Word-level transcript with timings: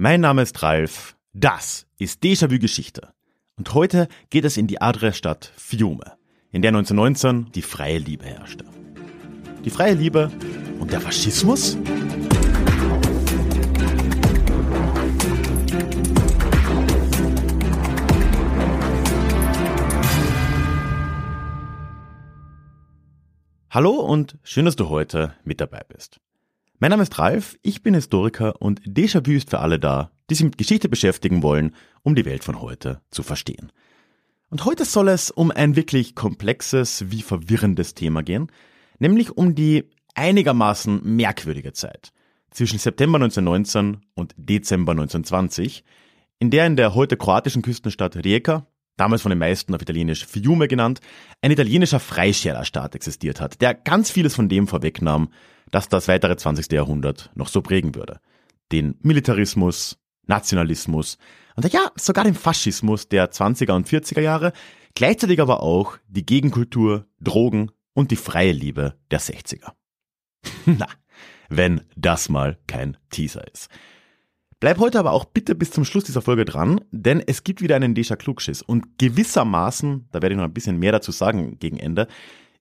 Mein 0.00 0.20
Name 0.20 0.42
ist 0.42 0.62
Ralf, 0.62 1.16
das 1.32 1.88
ist 1.98 2.22
Déjà-vu 2.22 2.60
Geschichte. 2.60 3.12
Und 3.56 3.74
heute 3.74 4.06
geht 4.30 4.44
es 4.44 4.56
in 4.56 4.68
die 4.68 4.80
Adria-Stadt 4.80 5.52
Fiume, 5.56 6.16
in 6.52 6.62
der 6.62 6.68
1919 6.68 7.50
die 7.50 7.62
freie 7.62 7.98
Liebe 7.98 8.24
herrschte. 8.24 8.64
Die 9.64 9.70
freie 9.70 9.94
Liebe 9.94 10.30
und 10.78 10.92
der 10.92 11.00
Faschismus? 11.00 11.76
Hallo 23.68 23.96
und 23.96 24.38
schön, 24.44 24.64
dass 24.64 24.76
du 24.76 24.90
heute 24.90 25.34
mit 25.42 25.60
dabei 25.60 25.82
bist. 25.88 26.20
Mein 26.80 26.90
Name 26.90 27.02
ist 27.02 27.18
Ralf, 27.18 27.58
ich 27.62 27.82
bin 27.82 27.94
Historiker 27.94 28.62
und 28.62 28.80
Déjà-vu 28.82 29.32
ist 29.32 29.50
für 29.50 29.58
alle 29.58 29.80
da, 29.80 30.12
die 30.30 30.36
sich 30.36 30.44
mit 30.44 30.58
Geschichte 30.58 30.88
beschäftigen 30.88 31.42
wollen, 31.42 31.74
um 32.04 32.14
die 32.14 32.24
Welt 32.24 32.44
von 32.44 32.60
heute 32.60 33.00
zu 33.10 33.24
verstehen. 33.24 33.72
Und 34.48 34.64
heute 34.64 34.84
soll 34.84 35.08
es 35.08 35.32
um 35.32 35.50
ein 35.50 35.74
wirklich 35.74 36.14
komplexes 36.14 37.10
wie 37.10 37.22
verwirrendes 37.22 37.94
Thema 37.94 38.22
gehen, 38.22 38.46
nämlich 39.00 39.36
um 39.36 39.56
die 39.56 39.90
einigermaßen 40.14 41.00
merkwürdige 41.02 41.72
Zeit 41.72 42.12
zwischen 42.52 42.78
September 42.78 43.16
1919 43.16 44.06
und 44.14 44.36
Dezember 44.36 44.92
1920, 44.92 45.82
in 46.38 46.52
der 46.52 46.64
in 46.64 46.76
der 46.76 46.94
heute 46.94 47.16
kroatischen 47.16 47.62
Küstenstadt 47.62 48.14
Rijeka 48.14 48.68
damals 48.96 49.22
von 49.22 49.30
den 49.30 49.38
meisten 49.38 49.74
auf 49.74 49.82
Italienisch 49.82 50.26
Fiume 50.26 50.68
genannt, 50.68 51.00
ein 51.40 51.50
italienischer 51.50 52.00
Freischärerstaat 52.00 52.94
existiert 52.94 53.40
hat, 53.40 53.60
der 53.60 53.74
ganz 53.74 54.10
vieles 54.10 54.34
von 54.34 54.48
dem 54.48 54.66
vorwegnahm, 54.68 55.30
das 55.70 55.88
das 55.88 56.08
weitere 56.08 56.36
20. 56.36 56.72
Jahrhundert 56.72 57.30
noch 57.34 57.48
so 57.48 57.62
prägen 57.62 57.94
würde. 57.94 58.20
Den 58.72 58.96
Militarismus, 59.02 59.98
Nationalismus 60.26 61.18
und 61.56 61.72
ja, 61.72 61.90
sogar 61.96 62.24
den 62.24 62.34
Faschismus 62.34 63.08
der 63.08 63.32
20er 63.32 63.72
und 63.72 63.88
40er 63.88 64.20
Jahre, 64.20 64.52
gleichzeitig 64.94 65.40
aber 65.40 65.62
auch 65.62 65.98
die 66.06 66.24
Gegenkultur, 66.24 67.06
Drogen 67.20 67.72
und 67.94 68.10
die 68.10 68.16
freie 68.16 68.52
Liebe 68.52 68.94
der 69.10 69.20
60er. 69.20 69.72
Na, 70.66 70.86
wenn 71.48 71.80
das 71.96 72.28
mal 72.28 72.58
kein 72.66 72.96
Teaser 73.10 73.46
ist. 73.52 73.68
Bleib 74.60 74.78
heute 74.78 74.98
aber 74.98 75.12
auch 75.12 75.24
bitte 75.24 75.54
bis 75.54 75.70
zum 75.70 75.84
Schluss 75.84 76.04
dieser 76.04 76.22
Folge 76.22 76.44
dran, 76.44 76.80
denn 76.90 77.22
es 77.24 77.44
gibt 77.44 77.62
wieder 77.62 77.76
einen 77.76 77.94
Deja 77.94 78.16
Klugschiss. 78.16 78.60
Und 78.60 78.98
gewissermaßen, 78.98 80.08
da 80.10 80.20
werde 80.20 80.34
ich 80.34 80.36
noch 80.36 80.44
ein 80.44 80.54
bisschen 80.54 80.78
mehr 80.78 80.92
dazu 80.92 81.12
sagen 81.12 81.58
gegen 81.58 81.76
Ende, 81.76 82.08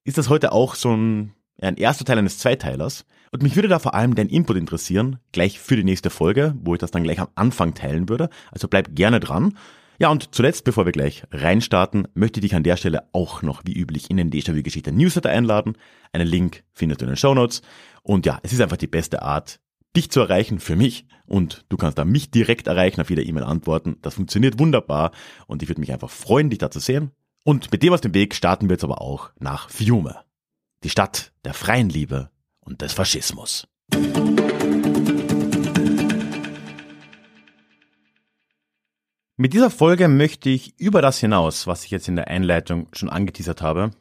ist 0.04 0.18
das 0.18 0.30
heute 0.30 0.52
auch 0.52 0.76
so 0.76 0.96
ein, 0.96 1.34
ein 1.62 1.78
erster 1.78 2.06
Teil 2.06 2.18
eines 2.18 2.40
Zweiteilers. 2.40 3.06
Und 3.32 3.44
mich 3.44 3.56
würde 3.56 3.68
da 3.68 3.80
vor 3.80 3.94
allem 3.94 4.16
dein 4.16 4.30
Input 4.30 4.58
interessieren, 4.58 5.20
gleich 5.32 5.60
für 5.60 5.76
die 5.76 5.84
nächste 5.84 6.10
Folge, 6.10 6.56
wo 6.62 6.74
ich 6.74 6.80
das 6.80 6.92
dann 6.92 7.04
gleich 7.04 7.20
am 7.20 7.28
Anfang 7.36 7.74
teilen 7.74 8.10
würde. 8.10 8.30
Also 8.52 8.68
bleib 8.68 8.96
gerne 8.96 9.20
dran. 9.20 9.58
Ja, 10.00 10.10
und 10.10 10.34
zuletzt, 10.36 10.64
bevor 10.64 10.86
wir 10.86 10.92
gleich 10.92 11.24
reinstarten, 11.32 12.08
möchte 12.14 12.40
ich 12.40 12.44
dich 12.44 12.56
an 12.56 12.64
der 12.64 12.78
Stelle 12.78 13.10
auch 13.14 13.42
noch 13.42 13.64
wie 13.66 13.74
üblich 13.74 14.12
in 14.12 14.18
den 14.18 14.30
Déjà-vu-Geschichte 14.30 14.92
Newsletter 14.92 15.30
einladen. 15.30 15.76
Einen 16.14 16.28
Link 16.28 16.64
findest 16.74 17.02
du 17.02 17.06
in 17.06 17.12
den 17.12 17.18
Show 17.18 17.34
Notes. 17.34 17.64
Und 18.04 18.26
ja, 18.26 18.40
es 18.44 18.54
ist 18.54 18.62
einfach 18.62 18.78
die 18.78 18.88
beste 18.88 19.24
Art, 19.24 19.60
dich 19.96 20.12
zu 20.12 20.20
erreichen 20.20 20.60
für 20.60 20.76
mich 20.76 21.08
und 21.26 21.66
du 21.70 21.78
kannst 21.78 21.98
da 21.98 22.06
mich 22.06 22.30
direkt 22.30 22.68
erreichen, 22.68 23.02
auf 23.02 23.10
jede 23.10 23.24
E-Mail 23.24 23.44
antworten. 23.44 23.98
Das 24.02 24.14
funktioniert 24.14 24.60
wunderbar 24.60 25.12
und 25.48 25.64
ich 25.64 25.70
würde 25.70 25.82
mich 25.82 25.92
einfach 25.92 26.12
freuen, 26.12 26.50
dich 26.52 26.60
da 26.60 26.70
zu 26.70 26.80
sehen. 26.80 27.12
Und 27.44 27.72
mit 27.72 27.82
dem 27.82 27.94
aus 27.94 28.02
dem 28.02 28.14
Weg 28.14 28.36
starten 28.36 28.70
wir 28.70 28.76
jetzt 28.76 28.84
aber 28.84 29.02
auch 29.02 29.32
nach 29.40 29.70
Fiume, 29.70 30.16
die 30.88 30.92
Stadt 30.92 31.34
der 31.44 31.54
freien 31.54 31.90
Liebe 31.90 32.30
und 32.62 32.82
des 32.82 32.94
Faschismus. 32.94 33.68
Mit 39.36 39.52
dieser 39.52 39.70
Folge 39.70 40.08
möchte 40.08 40.50
ich 40.50 40.80
über 40.80 41.02
das 41.02 41.20
hinaus, 41.20 41.68
was 41.68 41.84
ich 41.84 41.92
jetzt 41.92 42.08
in 42.08 42.16
der 42.16 42.30
Einleitung 42.30 42.88
schon 42.94 43.10
angeteasert 43.10 43.62
habe, 43.62 43.92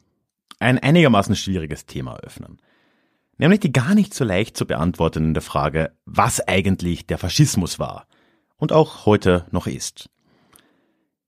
ein 0.61 0.79
einigermaßen 0.79 1.35
schwieriges 1.35 1.87
Thema 1.87 2.19
öffnen. 2.19 2.63
Nämlich 3.37 3.59
die 3.59 3.73
gar 3.73 3.97
nicht 3.97 4.15
so 4.15 4.23
leicht 4.23 4.57
zu 4.57 4.65
beantwortende 4.65 5.41
Frage, 5.41 5.91
was 6.05 6.39
eigentlich 6.47 7.05
der 7.05 7.19
Faschismus 7.19 7.81
war 7.81 8.07
und 8.59 8.71
auch 8.71 9.07
heute 9.07 9.45
noch 9.51 9.67
ist. 9.67 10.09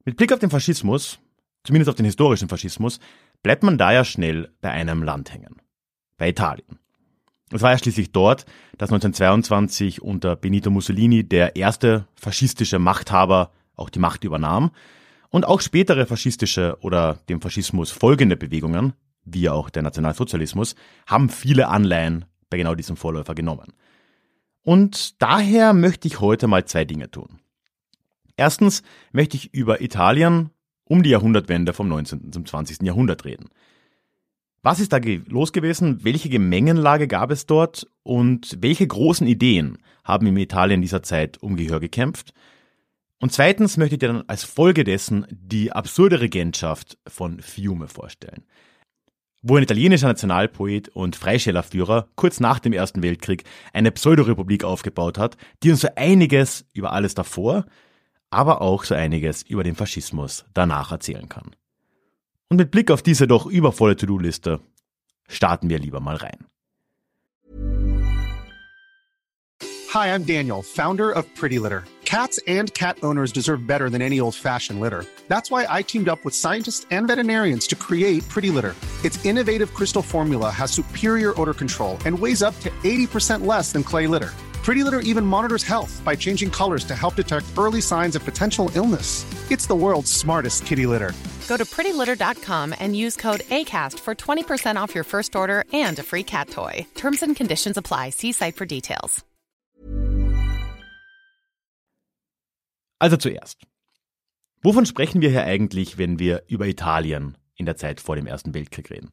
Mit 0.04 0.16
Blick 0.16 0.32
auf 0.32 0.38
den 0.38 0.50
Faschismus, 0.50 1.19
zumindest 1.64 1.88
auf 1.88 1.96
den 1.96 2.06
historischen 2.06 2.48
Faschismus, 2.48 3.00
bleibt 3.43 3.62
man 3.62 3.78
da 3.78 3.93
ja 3.93 4.04
schnell 4.04 4.50
bei 4.60 4.71
einem 4.71 5.03
Land 5.03 5.32
hängen. 5.32 5.56
Bei 6.16 6.28
Italien. 6.28 6.78
Es 7.50 7.62
war 7.62 7.71
ja 7.71 7.78
schließlich 7.78 8.12
dort, 8.12 8.44
dass 8.76 8.91
1922 8.91 10.03
unter 10.03 10.37
Benito 10.37 10.71
Mussolini 10.71 11.25
der 11.25 11.56
erste 11.56 12.06
faschistische 12.15 12.78
Machthaber 12.78 13.53
auch 13.75 13.91
die 13.91 14.00
Macht 14.00 14.25
übernahm 14.25 14.71
und 15.31 15.47
auch 15.47 15.60
spätere 15.60 16.06
faschistische 16.06 16.76
oder 16.81 17.21
dem 17.28 17.41
Faschismus 17.41 17.91
folgende 17.91 18.37
Bewegungen 18.37 18.93
wie 19.32 19.49
auch 19.49 19.70
der 19.70 19.82
Nationalsozialismus, 19.82 20.75
haben 21.06 21.28
viele 21.28 21.69
Anleihen 21.69 22.25
bei 22.50 22.56
genau 22.56 22.75
diesem 22.75 22.97
Vorläufer 22.97 23.34
genommen. 23.34 23.72
Und 24.62 25.20
daher 25.22 25.72
möchte 25.72 26.09
ich 26.09 26.20
heute 26.20 26.47
mal 26.47 26.65
zwei 26.65 26.84
Dinge 26.84 27.10
tun. 27.10 27.41
Erstens 28.37 28.82
möchte 29.12 29.37
ich 29.37 29.53
über 29.55 29.81
Italien 29.81 30.50
um 30.88 31.03
die 31.03 31.10
Jahrhundertwende 31.10 31.72
vom 31.72 31.88
19. 31.88 32.32
zum 32.32 32.47
20. 32.47 32.82
Jahrhundert 32.82 33.25
reden. 33.25 33.49
Was 34.62 34.81
ist 34.81 34.93
da 34.93 34.99
los 35.26 35.53
gewesen? 35.53 36.03
Welche 36.03 36.28
Gemengenlage 36.28 37.06
gab 37.06 37.31
es 37.31 37.47
dort? 37.47 37.87
Und 38.03 38.59
welche 38.60 38.87
großen 38.87 39.26
Ideen 39.26 39.78
haben 40.03 40.26
im 40.26 40.37
Italien 40.37 40.82
dieser 40.82 41.03
Zeit 41.03 41.38
um 41.41 41.56
Gehör 41.56 41.78
gekämpft? 41.78 42.34
Und 43.21 43.32
zweitens 43.32 43.76
möchte 43.76 43.94
ich 43.94 43.99
dir 44.00 44.09
dann 44.09 44.25
als 44.26 44.44
Folge 44.44 44.84
dessen 44.84 45.26
die 45.31 45.72
absurde 45.72 46.21
Regentschaft 46.21 46.99
von 47.06 47.41
Fiume 47.41 47.88
vorstellen 47.88 48.44
wo 49.43 49.56
ein 49.56 49.62
italienischer 49.62 50.09
Nationalpoet 50.09 50.88
und 50.88 51.16
Freischällerführer 51.16 52.09
kurz 52.16 52.41
nach 52.41 52.59
dem 52.59 52.72
Ersten 52.72 53.03
Weltkrieg 53.03 53.44
eine 53.72 53.93
Pseudorepublik 53.93 54.65
aufgebaut 54.65 55.19
hat, 55.19 55.37
die 55.62 55.70
uns 55.70 55.81
so 55.81 55.88
einiges 55.97 56.66
über 56.72 56.93
alles 56.93 57.15
davor, 57.15 57.65
aber 58.30 58.60
auch 58.62 58.84
so 58.84 58.94
einiges 58.94 59.42
über 59.42 59.64
den 59.64 59.76
Faschismus 59.76 60.44
danach 60.54 60.92
erzählen 60.92 61.28
kann. 61.28 61.54
Und 62.48 62.56
mit 62.56 62.70
Blick 62.70 62.90
auf 62.90 63.02
diese 63.02 63.26
doch 63.26 63.46
übervolle 63.46 63.96
To-Do-Liste 63.96 64.60
starten 65.28 65.68
wir 65.68 65.78
lieber 65.78 66.00
mal 66.00 66.16
rein. 66.16 66.46
Hi, 69.92 70.08
I'm 70.08 70.24
Daniel, 70.24 70.62
Founder 70.62 71.10
of 71.10 71.24
Pretty 71.34 71.58
Litter. 71.58 71.84
Cats 72.04 72.38
and 72.46 72.72
cat 72.72 72.98
owners 73.02 73.32
deserve 73.32 73.66
better 73.66 73.90
than 73.90 74.02
any 74.02 74.20
old-fashioned 74.20 74.80
litter. 74.80 75.04
That's 75.28 75.50
why 75.50 75.66
I 75.68 75.82
teamed 75.82 76.08
up 76.08 76.24
with 76.24 76.34
scientists 76.34 76.86
and 76.90 77.06
veterinarians 77.06 77.66
to 77.68 77.76
create 77.76 78.26
Pretty 78.28 78.50
Litter. 78.50 78.74
Its 79.04 79.22
innovative 79.24 79.72
crystal 79.74 80.02
formula 80.02 80.50
has 80.50 80.70
superior 80.70 81.38
odor 81.40 81.54
control 81.54 81.98
and 82.06 82.18
weighs 82.18 82.42
up 82.42 82.58
to 82.60 82.70
80% 82.82 83.46
less 83.46 83.72
than 83.72 83.82
clay 83.82 84.06
litter. 84.06 84.32
Pretty 84.68 84.84
Litter 84.84 85.00
even 85.00 85.24
monitors 85.24 85.64
health 85.64 86.02
by 86.04 86.14
changing 86.14 86.50
colors 86.50 86.84
to 86.84 86.94
help 86.94 87.14
detect 87.14 87.46
early 87.56 87.80
signs 87.80 88.14
of 88.16 88.22
potential 88.22 88.70
illness. 88.74 89.24
It's 89.50 89.66
the 89.66 89.74
world's 89.74 90.12
smartest 90.12 90.66
kitty 90.66 90.84
litter. 90.84 91.14
Go 91.48 91.56
to 91.56 91.64
prettylitter.com 91.64 92.74
and 92.78 92.94
use 92.94 93.16
code 93.16 93.40
ACAST 93.48 93.98
for 93.98 94.14
20% 94.14 94.76
off 94.76 94.94
your 94.94 95.04
first 95.04 95.34
order 95.34 95.64
and 95.72 95.98
a 95.98 96.02
free 96.02 96.22
cat 96.22 96.50
toy. 96.50 96.86
Terms 96.96 97.22
and 97.22 97.34
conditions 97.34 97.78
apply. 97.78 98.10
See 98.10 98.32
site 98.32 98.56
for 98.56 98.66
details. 98.66 99.24
Also 103.00 103.16
zuerst. 103.16 103.56
Wovon 104.62 104.84
sprechen 104.84 105.22
wir 105.22 105.30
hier 105.30 105.44
eigentlich, 105.44 105.96
wenn 105.96 106.18
wir 106.18 106.42
über 106.46 106.66
Italien 106.66 107.38
in 107.56 107.64
der 107.64 107.78
Zeit 107.78 108.02
vor 108.02 108.16
dem 108.16 108.26
Ersten 108.26 108.52
Weltkrieg 108.52 108.90
reden? 108.90 109.12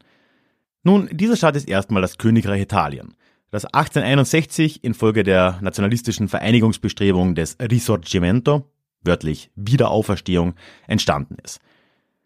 Nun, 0.82 1.08
dieser 1.10 1.36
Staat 1.36 1.56
ist 1.56 1.66
erstmal 1.66 2.02
das 2.02 2.18
Königreich 2.18 2.60
Italien, 2.60 3.16
das 3.50 3.64
1861 3.64 4.82
infolge 4.84 5.22
der 5.22 5.58
nationalistischen 5.60 6.28
Vereinigungsbestrebungen 6.28 7.34
des 7.34 7.56
Risorgimento, 7.60 8.70
wörtlich 9.02 9.50
Wiederauferstehung, 9.54 10.54
entstanden 10.86 11.36
ist. 11.42 11.60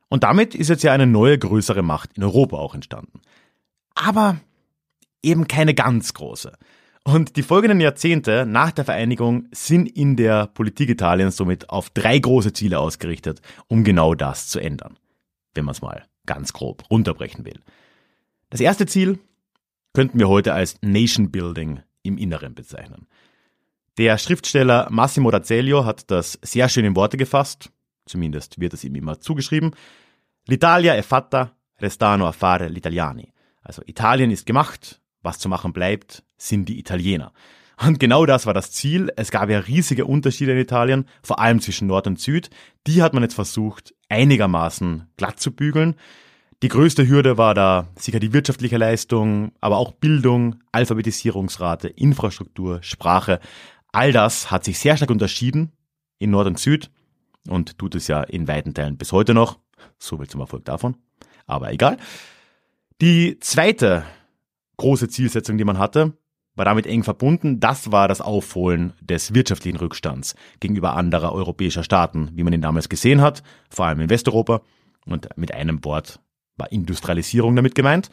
Und 0.09 0.25
damit 0.25 0.55
ist 0.55 0.69
jetzt 0.69 0.83
ja 0.83 0.93
eine 0.93 1.07
neue 1.07 1.39
größere 1.39 1.83
Macht 1.83 2.17
in 2.17 2.25
Europa 2.25 2.57
auch 2.57 2.75
entstanden. 2.75 3.21
Aber 3.95 4.41
eben 5.23 5.47
keine 5.47 5.75
ganz 5.75 6.15
große. 6.15 6.53
Und 7.05 7.37
die 7.37 7.43
folgenden 7.43 7.81
Jahrzehnte 7.81 8.45
nach 8.47 8.73
der 8.73 8.85
Vereinigung 8.85 9.49
sind 9.53 9.87
in 9.87 10.17
der 10.17 10.47
Politik 10.49 10.91
Italiens 10.91 11.37
somit 11.37 11.71
auf 11.71 11.91
drei 11.91 12.19
große 12.19 12.53
Ziele 12.53 12.79
ausgerichtet, 12.79 13.41
um 13.69 13.85
genau 13.85 14.15
das 14.15 14.49
zu 14.49 14.59
ändern. 14.59 14.97
Wenn 15.55 15.65
man 15.65 15.73
es 15.73 15.83
mal 15.83 16.05
ganz 16.27 16.53
grob 16.53 16.91
runterbrechen 16.91 17.45
will. 17.45 17.61
Das 18.51 18.61
erste 18.61 18.87
Ziel 18.87 19.19
könnten 19.93 20.19
wir 20.19 20.29
heute 20.29 20.53
als 20.53 20.77
Nation 20.83 21.31
Building 21.31 21.81
im 22.03 22.19
Inneren 22.19 22.55
bezeichnen. 22.55 23.07
Der 23.99 24.19
Schriftsteller 24.19 24.89
Massimo 24.91 25.31
D'Azeglio 25.31 25.85
hat 25.85 26.11
das 26.11 26.39
sehr 26.43 26.69
schön 26.69 26.85
in 26.85 26.97
Worte 26.97 27.17
gefasst, 27.17 27.71
zumindest 28.07 28.61
wird 28.61 28.73
es 28.73 28.85
ihm 28.85 28.95
immer 28.95 29.21
zugeschrieben. 29.21 29.73
L'Italia 30.49 30.95
è 30.95 31.03
fatta, 31.03 31.57
restano 31.79 32.27
a 32.27 32.33
fare 32.33 32.71
gli 32.71 32.79
italiani. 32.79 33.33
Also 33.63 33.83
Italien 33.87 34.31
ist 34.31 34.47
gemacht, 34.47 35.01
was 35.23 35.39
zu 35.39 35.49
machen 35.49 35.73
bleibt, 35.73 36.25
sind 36.39 36.69
die 36.69 36.79
Italiener. 36.79 37.33
Und 37.85 37.99
genau 37.99 38.27
das 38.27 38.47
war 38.47 38.55
das 38.55 38.73
Ziel. 38.73 39.11
Es 39.17 39.31
gab 39.31 39.49
ja 39.49 39.59
riesige 39.59 40.05
Unterschiede 40.05 40.53
in 40.53 40.59
Italien, 40.59 41.07
vor 41.23 41.39
allem 41.41 41.61
zwischen 41.61 41.89
Nord 41.89 42.07
und 42.07 42.21
Süd. 42.21 42.51
Die 42.87 43.03
hat 43.03 43.15
man 43.15 43.23
jetzt 43.23 43.35
versucht, 43.35 43.95
einigermaßen 44.09 45.09
glatt 45.17 45.41
zu 45.41 45.53
bügeln. 45.53 45.97
Die 46.63 46.69
größte 46.69 47.09
Hürde 47.09 47.39
war 47.39 47.55
da 47.55 47.89
sicher 47.97 48.21
die 48.21 48.35
wirtschaftliche 48.35 48.77
Leistung, 48.77 49.53
aber 49.63 49.79
auch 49.79 49.93
Bildung, 49.93 50.57
Alphabetisierungsrate, 50.73 51.89
Infrastruktur, 51.89 52.83
Sprache. 52.83 53.41
All 53.93 54.13
das 54.13 54.51
hat 54.51 54.65
sich 54.65 54.79
sehr 54.79 54.99
stark 54.99 55.11
unterschieden 55.11 55.73
in 56.19 56.31
Nord 56.31 56.47
und 56.47 56.59
Süd 56.59 56.91
und 57.49 57.79
tut 57.79 57.95
es 57.95 58.09
ja 58.09 58.23
in 58.23 58.47
weiten 58.47 58.75
Teilen 58.75 58.99
bis 58.99 59.11
heute 59.13 59.33
noch. 59.33 59.59
So 59.99 60.19
viel 60.19 60.29
zum 60.29 60.43
Erfolg 60.43 60.67
davon. 60.67 60.97
Aber 61.47 61.73
egal. 61.73 61.97
Die 63.01 63.39
zweite 63.41 64.05
große 64.77 65.09
Zielsetzung, 65.09 65.57
die 65.57 65.65
man 65.65 65.79
hatte, 65.79 66.13
war 66.57 66.67
damit 66.67 66.87
eng 66.87 67.05
verbunden. 67.05 67.59
Das 67.59 67.91
war 67.91 68.07
das 68.07 68.21
Aufholen 68.21 68.93
des 69.01 69.33
wirtschaftlichen 69.33 69.79
Rückstands 69.79 70.35
gegenüber 70.61 70.95
anderer 70.95 71.33
europäischer 71.33 71.85
Staaten, 71.85 72.33
wie 72.35 72.43
man 72.43 72.53
ihn 72.53 72.61
damals 72.61 72.91
gesehen 72.91 73.23
hat, 73.23 73.43
vor 73.71 73.87
allem 73.87 74.01
in 74.01 74.11
Westeuropa. 74.11 74.61
Und 75.07 75.31
mit 75.39 75.55
einem 75.55 75.83
Wort 75.87 76.21
war 76.61 76.71
Industrialisierung 76.71 77.57
damit 77.57 77.75
gemeint. 77.75 78.11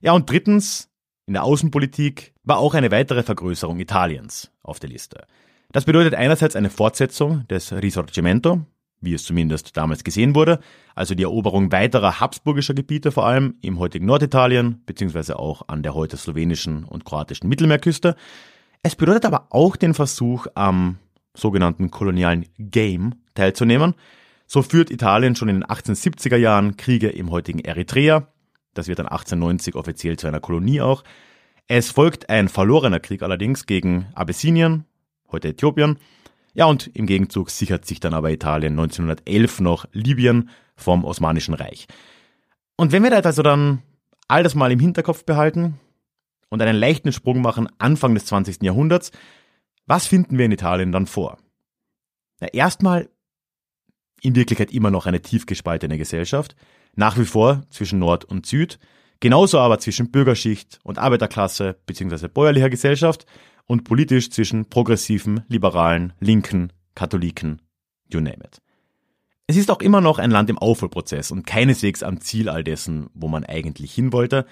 Ja, 0.00 0.12
und 0.12 0.30
drittens, 0.30 0.88
in 1.26 1.34
der 1.34 1.42
Außenpolitik 1.42 2.32
war 2.44 2.58
auch 2.58 2.74
eine 2.74 2.92
weitere 2.92 3.22
Vergrößerung 3.24 3.80
Italiens 3.80 4.52
auf 4.62 4.78
der 4.78 4.90
Liste. 4.90 5.26
Das 5.72 5.84
bedeutet 5.84 6.14
einerseits 6.14 6.56
eine 6.56 6.70
Fortsetzung 6.70 7.46
des 7.48 7.72
Risorgimento, 7.72 8.60
wie 9.00 9.14
es 9.14 9.24
zumindest 9.24 9.76
damals 9.76 10.02
gesehen 10.04 10.34
wurde, 10.34 10.60
also 10.94 11.14
die 11.14 11.24
Eroberung 11.24 11.70
weiterer 11.72 12.20
habsburgischer 12.20 12.74
Gebiete 12.74 13.12
vor 13.12 13.26
allem 13.26 13.56
im 13.60 13.78
heutigen 13.78 14.06
Norditalien, 14.06 14.82
beziehungsweise 14.86 15.38
auch 15.38 15.68
an 15.68 15.82
der 15.82 15.94
heute 15.94 16.16
slowenischen 16.16 16.84
und 16.84 17.04
kroatischen 17.04 17.48
Mittelmeerküste. 17.48 18.16
Es 18.82 18.96
bedeutet 18.96 19.26
aber 19.26 19.48
auch 19.50 19.76
den 19.76 19.94
Versuch, 19.94 20.46
am 20.54 20.98
sogenannten 21.34 21.90
kolonialen 21.90 22.46
Game 22.58 23.14
teilzunehmen. 23.34 23.94
So 24.50 24.62
führt 24.62 24.90
Italien 24.90 25.36
schon 25.36 25.50
in 25.50 25.60
den 25.60 25.64
1870er 25.64 26.36
Jahren 26.36 26.78
Kriege 26.78 27.10
im 27.10 27.30
heutigen 27.30 27.60
Eritrea. 27.60 28.28
Das 28.72 28.88
wird 28.88 28.98
dann 28.98 29.06
1890 29.06 29.74
offiziell 29.74 30.16
zu 30.16 30.26
einer 30.26 30.40
Kolonie 30.40 30.80
auch. 30.80 31.04
Es 31.66 31.90
folgt 31.90 32.30
ein 32.30 32.48
verlorener 32.48 32.98
Krieg 32.98 33.22
allerdings 33.22 33.66
gegen 33.66 34.06
Abessinien, 34.14 34.86
heute 35.30 35.48
Äthiopien, 35.48 35.98
ja, 36.54 36.64
und 36.64 36.88
im 36.96 37.04
Gegenzug 37.04 37.50
sichert 37.50 37.84
sich 37.84 38.00
dann 38.00 38.14
aber 38.14 38.30
Italien 38.30 38.72
1911 38.72 39.60
noch 39.60 39.84
Libyen 39.92 40.48
vom 40.76 41.04
Osmanischen 41.04 41.52
Reich. 41.52 41.86
Und 42.74 42.90
wenn 42.90 43.02
wir 43.02 43.10
da 43.10 43.18
also 43.18 43.42
dann 43.42 43.82
all 44.28 44.42
das 44.42 44.54
mal 44.54 44.72
im 44.72 44.80
Hinterkopf 44.80 45.24
behalten 45.24 45.78
und 46.48 46.62
einen 46.62 46.76
leichten 46.76 47.12
Sprung 47.12 47.42
machen 47.42 47.68
Anfang 47.76 48.14
des 48.14 48.24
20. 48.24 48.62
Jahrhunderts, 48.62 49.12
was 49.84 50.06
finden 50.06 50.38
wir 50.38 50.46
in 50.46 50.52
Italien 50.52 50.90
dann 50.90 51.06
vor? 51.06 51.36
Na, 52.40 52.48
erstmal 52.48 53.10
in 54.22 54.34
Wirklichkeit 54.34 54.72
immer 54.72 54.90
noch 54.90 55.06
eine 55.06 55.22
tief 55.22 55.46
gespaltene 55.46 55.98
Gesellschaft, 55.98 56.56
nach 56.94 57.18
wie 57.18 57.24
vor 57.24 57.62
zwischen 57.70 57.98
Nord 57.98 58.24
und 58.24 58.46
Süd, 58.46 58.78
genauso 59.20 59.58
aber 59.58 59.78
zwischen 59.78 60.10
Bürgerschicht 60.10 60.78
und 60.82 60.98
Arbeiterklasse 60.98 61.76
bzw. 61.86 62.28
bäuerlicher 62.28 62.70
Gesellschaft 62.70 63.26
und 63.66 63.84
politisch 63.84 64.30
zwischen 64.30 64.68
progressiven, 64.68 65.44
liberalen, 65.48 66.12
linken, 66.20 66.72
Katholiken, 66.94 67.62
you 68.08 68.20
name 68.20 68.38
it. 68.44 68.60
Es 69.46 69.56
ist 69.56 69.70
auch 69.70 69.80
immer 69.80 70.00
noch 70.00 70.18
ein 70.18 70.30
Land 70.30 70.50
im 70.50 70.58
Aufholprozess 70.58 71.30
und 71.30 71.46
keineswegs 71.46 72.02
am 72.02 72.20
Ziel 72.20 72.48
all 72.48 72.64
dessen, 72.64 73.08
wo 73.14 73.28
man 73.28 73.44
eigentlich 73.44 73.94
hin 73.94 74.12
wollte. 74.12 74.44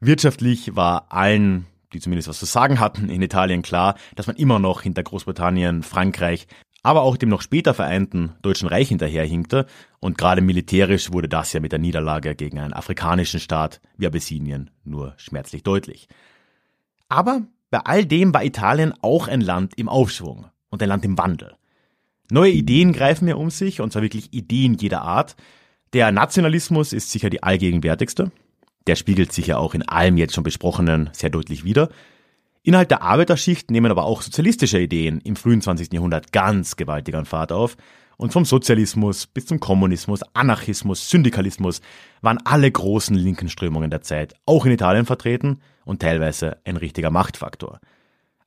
Wirtschaftlich 0.00 0.76
war 0.76 1.10
allen, 1.10 1.66
die 1.94 2.00
zumindest 2.00 2.28
was 2.28 2.40
zu 2.40 2.44
sagen 2.44 2.78
hatten, 2.78 3.08
in 3.08 3.22
Italien 3.22 3.62
klar, 3.62 3.94
dass 4.16 4.26
man 4.26 4.36
immer 4.36 4.58
noch 4.58 4.82
hinter 4.82 5.02
Großbritannien, 5.02 5.82
Frankreich, 5.82 6.46
aber 6.84 7.02
auch 7.02 7.16
dem 7.16 7.30
noch 7.30 7.40
später 7.40 7.74
vereinten 7.74 8.34
Deutschen 8.42 8.68
Reich 8.68 8.90
hinterherhinkte 8.90 9.66
und 10.00 10.18
gerade 10.18 10.42
militärisch 10.42 11.12
wurde 11.12 11.28
das 11.28 11.52
ja 11.54 11.58
mit 11.58 11.72
der 11.72 11.78
Niederlage 11.80 12.36
gegen 12.36 12.60
einen 12.60 12.74
afrikanischen 12.74 13.40
Staat 13.40 13.80
wie 13.96 14.06
Abessinien 14.06 14.70
nur 14.84 15.14
schmerzlich 15.16 15.62
deutlich. 15.62 16.08
Aber 17.08 17.42
bei 17.70 17.78
all 17.78 18.04
dem 18.04 18.34
war 18.34 18.44
Italien 18.44 18.92
auch 19.00 19.28
ein 19.28 19.40
Land 19.40 19.72
im 19.76 19.88
Aufschwung 19.88 20.46
und 20.68 20.82
ein 20.82 20.88
Land 20.88 21.06
im 21.06 21.16
Wandel. 21.16 21.56
Neue 22.30 22.52
Ideen 22.52 22.92
greifen 22.92 23.24
mir 23.24 23.38
um 23.38 23.50
sich, 23.50 23.80
und 23.80 23.92
zwar 23.92 24.02
wirklich 24.02 24.32
Ideen 24.34 24.74
jeder 24.74 25.02
Art. 25.02 25.36
Der 25.94 26.12
Nationalismus 26.12 26.92
ist 26.92 27.10
sicher 27.10 27.30
die 27.30 27.42
allgegenwärtigste. 27.42 28.30
Der 28.86 28.96
spiegelt 28.96 29.32
sich 29.32 29.46
ja 29.46 29.56
auch 29.56 29.74
in 29.74 29.88
allem 29.88 30.18
jetzt 30.18 30.34
schon 30.34 30.44
Besprochenen 30.44 31.08
sehr 31.12 31.30
deutlich 31.30 31.64
wider. 31.64 31.88
Innerhalb 32.66 32.88
der 32.88 33.02
Arbeiterschicht 33.02 33.70
nehmen 33.70 33.90
aber 33.90 34.06
auch 34.06 34.22
sozialistische 34.22 34.80
Ideen 34.80 35.20
im 35.20 35.36
frühen 35.36 35.60
20. 35.60 35.92
Jahrhundert 35.92 36.32
ganz 36.32 36.76
gewaltig 36.76 37.14
an 37.14 37.26
Fahrt 37.26 37.52
auf. 37.52 37.76
Und 38.16 38.32
vom 38.32 38.46
Sozialismus 38.46 39.26
bis 39.26 39.44
zum 39.44 39.60
Kommunismus, 39.60 40.20
Anarchismus, 40.32 41.10
Syndikalismus 41.10 41.82
waren 42.22 42.38
alle 42.44 42.70
großen 42.70 43.14
linken 43.16 43.50
Strömungen 43.50 43.90
der 43.90 44.00
Zeit 44.00 44.34
auch 44.46 44.64
in 44.64 44.72
Italien 44.72 45.04
vertreten 45.04 45.60
und 45.84 46.00
teilweise 46.00 46.56
ein 46.64 46.78
richtiger 46.78 47.10
Machtfaktor. 47.10 47.80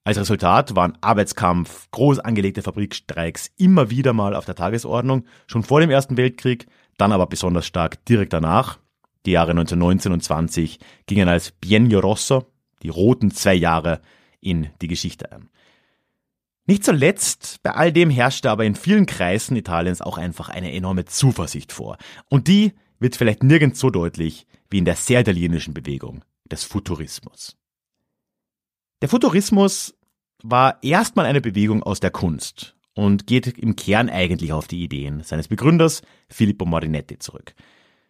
Als 0.04 0.18
Resultat 0.18 0.76
waren 0.76 0.98
Arbeitskampf, 1.02 1.88
groß 1.92 2.18
angelegte 2.18 2.64
Fabrikstreiks 2.64 3.52
immer 3.58 3.92
wieder 3.92 4.14
mal 4.14 4.36
auf 4.36 4.46
der 4.46 4.56
Tagesordnung, 4.56 5.26
schon 5.46 5.62
vor 5.62 5.80
dem 5.80 5.92
Ersten 5.92 6.18
Weltkrieg, 6.18 6.66
dann 6.98 7.12
aber 7.12 7.28
besonders 7.28 7.68
stark 7.68 8.04
direkt 8.06 8.34
danach. 8.34 8.80
Die 9.28 9.32
Jahre 9.32 9.52
1919 9.52 10.12
und 10.12 10.24
20 10.24 10.80
gingen 11.06 11.28
als 11.28 11.52
Biennio 11.52 12.00
Rosso, 12.00 12.46
die 12.88 12.92
roten 12.92 13.32
zwei 13.32 13.54
Jahre, 13.54 14.02
in 14.40 14.70
die 14.82 14.88
Geschichte 14.88 15.30
ein. 15.32 15.50
Nicht 16.68 16.86
zuletzt, 16.86 17.60
bei 17.64 17.72
all 17.72 17.92
dem 17.92 18.10
herrschte 18.10 18.50
aber 18.50 18.64
in 18.64 18.76
vielen 18.76 19.06
Kreisen 19.06 19.58
Italiens 19.58 20.02
auch 20.02 20.18
einfach 20.18 20.48
eine 20.48 20.72
enorme 20.72 21.04
Zuversicht 21.04 21.74
vor. 21.74 21.98
Und 22.30 22.48
die 22.48 22.74
wird 23.00 23.18
vielleicht 23.18 23.44
nirgends 23.44 23.82
so 23.82 23.90
deutlich 23.90 24.48
wie 24.70 24.78
in 24.78 24.86
der 24.86 24.96
sehr 24.96 25.20
italienischen 25.20 25.74
Bewegung 25.74 26.24
des 26.50 26.64
Futurismus. 26.64 27.58
Der 29.02 29.10
Futurismus 29.10 29.96
war 30.44 30.82
erstmal 30.82 31.26
eine 31.26 31.42
Bewegung 31.42 31.84
aus 31.84 32.00
der 32.00 32.12
Kunst 32.12 32.78
und 32.94 33.28
geht 33.28 33.48
im 33.58 33.76
Kern 33.76 34.10
eigentlich 34.10 34.54
auf 34.54 34.68
die 34.68 34.82
Ideen 34.82 35.24
seines 35.24 35.50
Begründers 35.50 36.04
Filippo 36.30 36.66
Marinetti 36.66 37.20
zurück. 37.20 37.54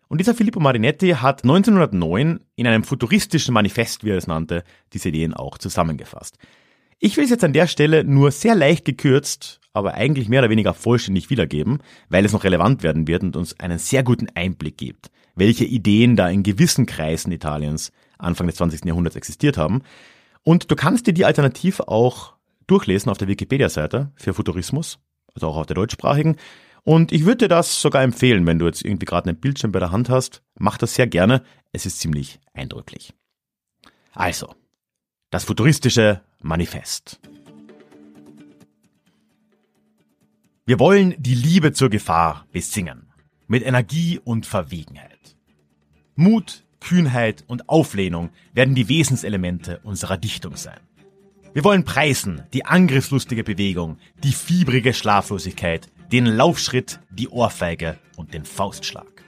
Und 0.07 0.19
dieser 0.19 0.35
Filippo 0.35 0.59
Marinetti 0.59 1.09
hat 1.11 1.43
1909 1.43 2.39
in 2.55 2.67
einem 2.67 2.83
futuristischen 2.83 3.53
Manifest, 3.53 4.03
wie 4.03 4.11
er 4.11 4.17
es 4.17 4.27
nannte, 4.27 4.63
diese 4.93 5.09
Ideen 5.09 5.33
auch 5.33 5.57
zusammengefasst. 5.57 6.37
Ich 6.99 7.17
will 7.17 7.25
es 7.25 7.29
jetzt 7.29 7.43
an 7.43 7.53
der 7.53 7.67
Stelle 7.67 8.03
nur 8.03 8.31
sehr 8.31 8.55
leicht 8.55 8.85
gekürzt, 8.85 9.59
aber 9.73 9.93
eigentlich 9.93 10.29
mehr 10.29 10.39
oder 10.39 10.49
weniger 10.49 10.73
vollständig 10.73 11.29
wiedergeben, 11.29 11.79
weil 12.09 12.25
es 12.25 12.33
noch 12.33 12.43
relevant 12.43 12.81
werden 12.81 13.07
wird 13.07 13.21
und 13.23 13.35
uns 13.35 13.59
einen 13.59 13.77
sehr 13.77 14.03
guten 14.03 14.27
Einblick 14.33 14.77
gibt, 14.77 15.11
welche 15.35 15.65
Ideen 15.65 16.15
da 16.15 16.29
in 16.29 16.41
gewissen 16.41 16.85
Kreisen 16.85 17.31
Italiens 17.31 17.91
Anfang 18.17 18.47
des 18.47 18.55
20. 18.55 18.85
Jahrhunderts 18.85 19.15
existiert 19.15 19.57
haben. 19.57 19.83
Und 20.43 20.71
du 20.71 20.75
kannst 20.75 21.05
dir 21.05 21.13
die 21.13 21.25
alternativ 21.25 21.81
auch 21.81 22.33
durchlesen 22.65 23.11
auf 23.11 23.17
der 23.17 23.27
Wikipedia-Seite 23.27 24.11
für 24.15 24.33
Futurismus, 24.33 24.97
also 25.35 25.47
auch 25.47 25.57
auf 25.57 25.65
der 25.67 25.75
deutschsprachigen. 25.75 26.37
Und 26.87 27.11
ich 27.11 27.25
würde 27.25 27.39
dir 27.39 27.47
das 27.49 27.81
sogar 27.81 28.01
empfehlen, 28.01 28.47
wenn 28.47 28.59
du 28.59 28.65
jetzt 28.65 28.85
irgendwie 28.85 29.03
gerade 29.03 29.27
einen 29.29 29.41
Bildschirm 29.41 29.73
bei 29.73 29.79
der 29.79 29.91
Hand 29.91 30.07
hast. 30.07 30.41
Mach 30.57 30.77
das 30.77 30.95
sehr 30.95 31.05
gerne. 31.05 31.43
Es 31.73 31.85
ist 31.85 31.99
ziemlich 31.99 32.39
eindrücklich. 32.53 33.13
Also, 34.13 34.55
das 35.29 35.43
futuristische 35.43 36.21
Manifest. 36.41 37.19
Wir 40.65 40.79
wollen 40.79 41.13
die 41.17 41.35
Liebe 41.35 41.73
zur 41.73 41.89
Gefahr 41.89 42.45
besingen, 42.53 43.11
mit 43.47 43.65
Energie 43.65 44.21
und 44.23 44.45
Verwegenheit. 44.45 45.35
Mut, 46.15 46.63
Kühnheit 46.79 47.43
und 47.47 47.67
Auflehnung 47.67 48.29
werden 48.53 48.75
die 48.75 48.87
Wesenselemente 48.87 49.81
unserer 49.83 50.15
Dichtung 50.15 50.55
sein. 50.55 50.79
Wir 51.53 51.65
wollen 51.65 51.83
preisen 51.83 52.43
die 52.53 52.63
angriffslustige 52.63 53.43
Bewegung, 53.43 53.97
die 54.23 54.31
fiebrige 54.31 54.93
Schlaflosigkeit, 54.93 55.89
den 56.11 56.25
Laufschritt, 56.25 56.99
die 57.09 57.27
Ohrfeige 57.29 57.97
und 58.15 58.33
den 58.33 58.45
Faustschlag. 58.45 59.23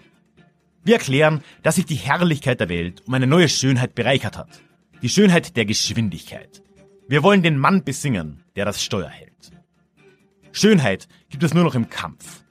Wir 0.84 0.96
erklären, 0.96 1.44
dass 1.62 1.76
sich 1.76 1.86
die 1.86 1.96
Herrlichkeit 1.96 2.60
der 2.60 2.70
Welt 2.70 3.04
um 3.06 3.14
eine 3.14 3.28
neue 3.28 3.50
Schönheit 3.50 3.96
bereichert 3.96 4.38
hat. 4.38 4.62
Die 5.02 5.10
Schönheit 5.10 5.56
der 5.56 5.66
Geschwindigkeit, 5.66 6.62
wir 7.08 7.24
wollen 7.24 7.44
den 7.44 7.58
Mann 7.58 7.84
besingen, 7.84 8.44
der 8.56 8.66
das 8.66 8.84
Steuer 8.84 9.10
hält. 9.10 9.52
Schönheit 10.52 11.08
gibt 11.30 11.44
es 11.44 11.54
nur 11.54 11.64
noch 11.64 11.76
im 11.76 11.90
Kampf. 11.90 12.44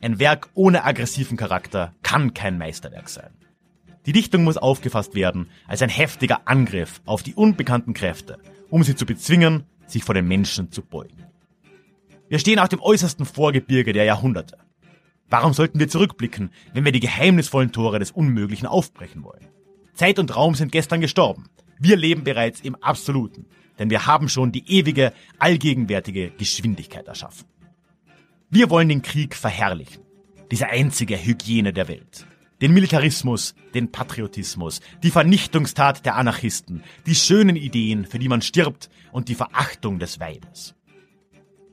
Ein 0.00 0.18
Werk 0.18 0.50
ohne 0.54 0.84
aggressiven 0.84 1.36
Charakter 1.36 1.94
kann 2.02 2.34
kein 2.34 2.58
Meisterwerk 2.58 3.08
sein. 3.08 3.30
Die 4.06 4.12
Dichtung 4.12 4.44
muss 4.44 4.58
aufgefasst 4.58 5.14
werden 5.14 5.48
als 5.66 5.80
ein 5.80 5.88
heftiger 5.88 6.46
Angriff 6.46 7.00
auf 7.06 7.22
die 7.22 7.34
unbekannten 7.34 7.94
Kräfte, 7.94 8.38
um 8.68 8.82
sie 8.82 8.96
zu 8.96 9.06
bezwingen, 9.06 9.64
sich 9.86 10.04
vor 10.04 10.14
den 10.14 10.28
Menschen 10.28 10.70
zu 10.70 10.82
beugen. 10.82 11.24
Wir 12.28 12.38
stehen 12.38 12.58
auf 12.58 12.68
dem 12.68 12.80
äußersten 12.80 13.26
Vorgebirge 13.26 13.92
der 13.92 14.04
Jahrhunderte. 14.04 14.58
Warum 15.28 15.52
sollten 15.52 15.78
wir 15.78 15.88
zurückblicken, 15.88 16.50
wenn 16.72 16.84
wir 16.84 16.92
die 16.92 17.00
geheimnisvollen 17.00 17.72
Tore 17.72 17.98
des 17.98 18.10
Unmöglichen 18.10 18.66
aufbrechen 18.66 19.24
wollen? 19.24 19.48
Zeit 19.94 20.18
und 20.18 20.34
Raum 20.34 20.54
sind 20.54 20.72
gestern 20.72 21.00
gestorben. 21.00 21.48
Wir 21.78 21.96
leben 21.96 22.24
bereits 22.24 22.60
im 22.60 22.76
Absoluten. 22.76 23.46
denn 23.78 23.90
wir 23.90 24.06
haben 24.06 24.28
schon 24.28 24.52
die 24.52 24.68
ewige, 24.70 25.12
allgegenwärtige 25.38 26.30
Geschwindigkeit 26.30 27.08
erschaffen. 27.08 27.46
Wir 28.50 28.70
wollen 28.70 28.88
den 28.88 29.02
Krieg 29.02 29.34
verherrlichen, 29.34 30.02
diese 30.50 30.68
einzige 30.68 31.16
Hygiene 31.16 31.72
der 31.72 31.88
Welt. 31.88 32.26
Den 32.60 32.72
Militarismus, 32.72 33.54
den 33.74 33.90
Patriotismus, 33.90 34.80
die 35.02 35.10
Vernichtungstat 35.10 36.06
der 36.06 36.14
Anarchisten, 36.14 36.84
die 37.04 37.16
schönen 37.16 37.56
Ideen, 37.56 38.06
für 38.06 38.20
die 38.20 38.28
man 38.28 38.42
stirbt 38.42 38.90
und 39.10 39.28
die 39.28 39.34
Verachtung 39.34 39.98
des 39.98 40.20
Weibes. 40.20 40.76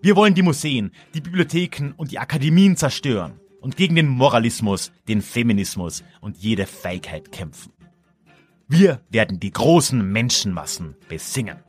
Wir 0.03 0.15
wollen 0.15 0.33
die 0.33 0.41
Museen, 0.41 0.91
die 1.13 1.21
Bibliotheken 1.21 1.93
und 1.95 2.11
die 2.11 2.17
Akademien 2.17 2.75
zerstören 2.75 3.39
und 3.59 3.77
gegen 3.77 3.95
den 3.95 4.07
Moralismus, 4.07 4.91
den 5.07 5.21
Feminismus 5.21 6.03
und 6.21 6.37
jede 6.37 6.65
Feigheit 6.65 7.31
kämpfen. 7.31 7.71
Wir 8.67 9.01
werden 9.11 9.39
die 9.39 9.51
großen 9.51 10.03
Menschenmassen 10.11 10.95
besingen. 11.07 11.59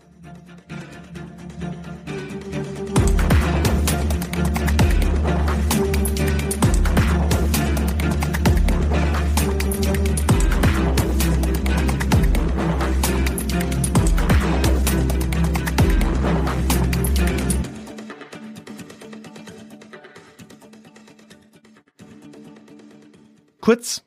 Kurz, 23.63 24.05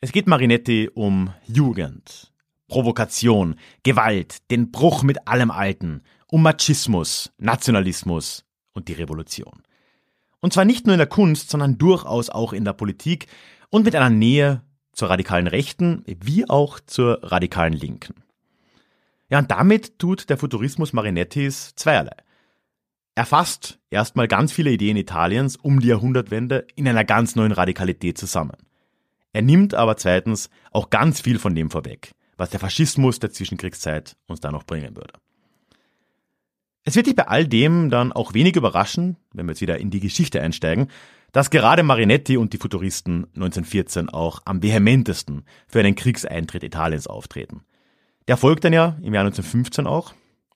es 0.00 0.10
geht 0.10 0.26
Marinetti 0.26 0.88
um 0.94 1.34
Jugend, 1.46 2.32
Provokation, 2.66 3.56
Gewalt, 3.82 4.38
den 4.50 4.70
Bruch 4.70 5.02
mit 5.02 5.28
allem 5.28 5.50
Alten, 5.50 6.00
um 6.28 6.40
Machismus, 6.40 7.30
Nationalismus 7.36 8.46
und 8.72 8.88
die 8.88 8.94
Revolution. 8.94 9.62
Und 10.40 10.54
zwar 10.54 10.64
nicht 10.64 10.86
nur 10.86 10.94
in 10.94 10.98
der 10.98 11.06
Kunst, 11.06 11.50
sondern 11.50 11.76
durchaus 11.76 12.30
auch 12.30 12.54
in 12.54 12.64
der 12.64 12.72
Politik 12.72 13.26
und 13.68 13.84
mit 13.84 13.94
einer 13.94 14.08
Nähe 14.08 14.62
zur 14.92 15.10
radikalen 15.10 15.46
Rechten 15.46 16.02
wie 16.06 16.48
auch 16.48 16.80
zur 16.80 17.20
radikalen 17.22 17.74
Linken. 17.74 18.24
Ja, 19.28 19.40
und 19.40 19.50
damit 19.50 19.98
tut 19.98 20.30
der 20.30 20.38
Futurismus 20.38 20.94
Marinettis 20.94 21.74
zweierlei. 21.76 22.16
Er 23.18 23.26
fasst 23.26 23.80
erstmal 23.90 24.28
ganz 24.28 24.52
viele 24.52 24.70
Ideen 24.70 24.96
Italiens 24.96 25.56
um 25.56 25.80
die 25.80 25.88
Jahrhundertwende 25.88 26.68
in 26.76 26.86
einer 26.86 27.04
ganz 27.04 27.34
neuen 27.34 27.50
Radikalität 27.50 28.16
zusammen. 28.16 28.56
Er 29.32 29.42
nimmt 29.42 29.74
aber 29.74 29.96
zweitens 29.96 30.50
auch 30.70 30.88
ganz 30.88 31.20
viel 31.20 31.40
von 31.40 31.52
dem 31.52 31.68
vorweg, 31.68 32.12
was 32.36 32.50
der 32.50 32.60
Faschismus 32.60 33.18
der 33.18 33.32
Zwischenkriegszeit 33.32 34.16
uns 34.28 34.38
da 34.38 34.52
noch 34.52 34.62
bringen 34.62 34.94
würde. 34.94 35.14
Es 36.84 36.94
wird 36.94 37.08
dich 37.08 37.16
bei 37.16 37.26
all 37.26 37.48
dem 37.48 37.90
dann 37.90 38.12
auch 38.12 38.34
wenig 38.34 38.54
überraschen, 38.54 39.16
wenn 39.32 39.46
wir 39.46 39.50
jetzt 39.50 39.62
wieder 39.62 39.78
in 39.78 39.90
die 39.90 39.98
Geschichte 39.98 40.40
einsteigen, 40.40 40.86
dass 41.32 41.50
gerade 41.50 41.82
Marinetti 41.82 42.36
und 42.36 42.52
die 42.52 42.58
Futuristen 42.58 43.24
1914 43.34 44.10
auch 44.10 44.42
am 44.44 44.62
vehementesten 44.62 45.44
für 45.66 45.80
einen 45.80 45.96
Kriegseintritt 45.96 46.62
Italiens 46.62 47.08
auftreten. 47.08 47.64
Der 48.28 48.36
folgt 48.36 48.62
dann 48.62 48.72
ja 48.72 48.96
im 49.02 49.12
Jahr 49.12 49.24
1915 49.24 49.88
auch 49.88 50.14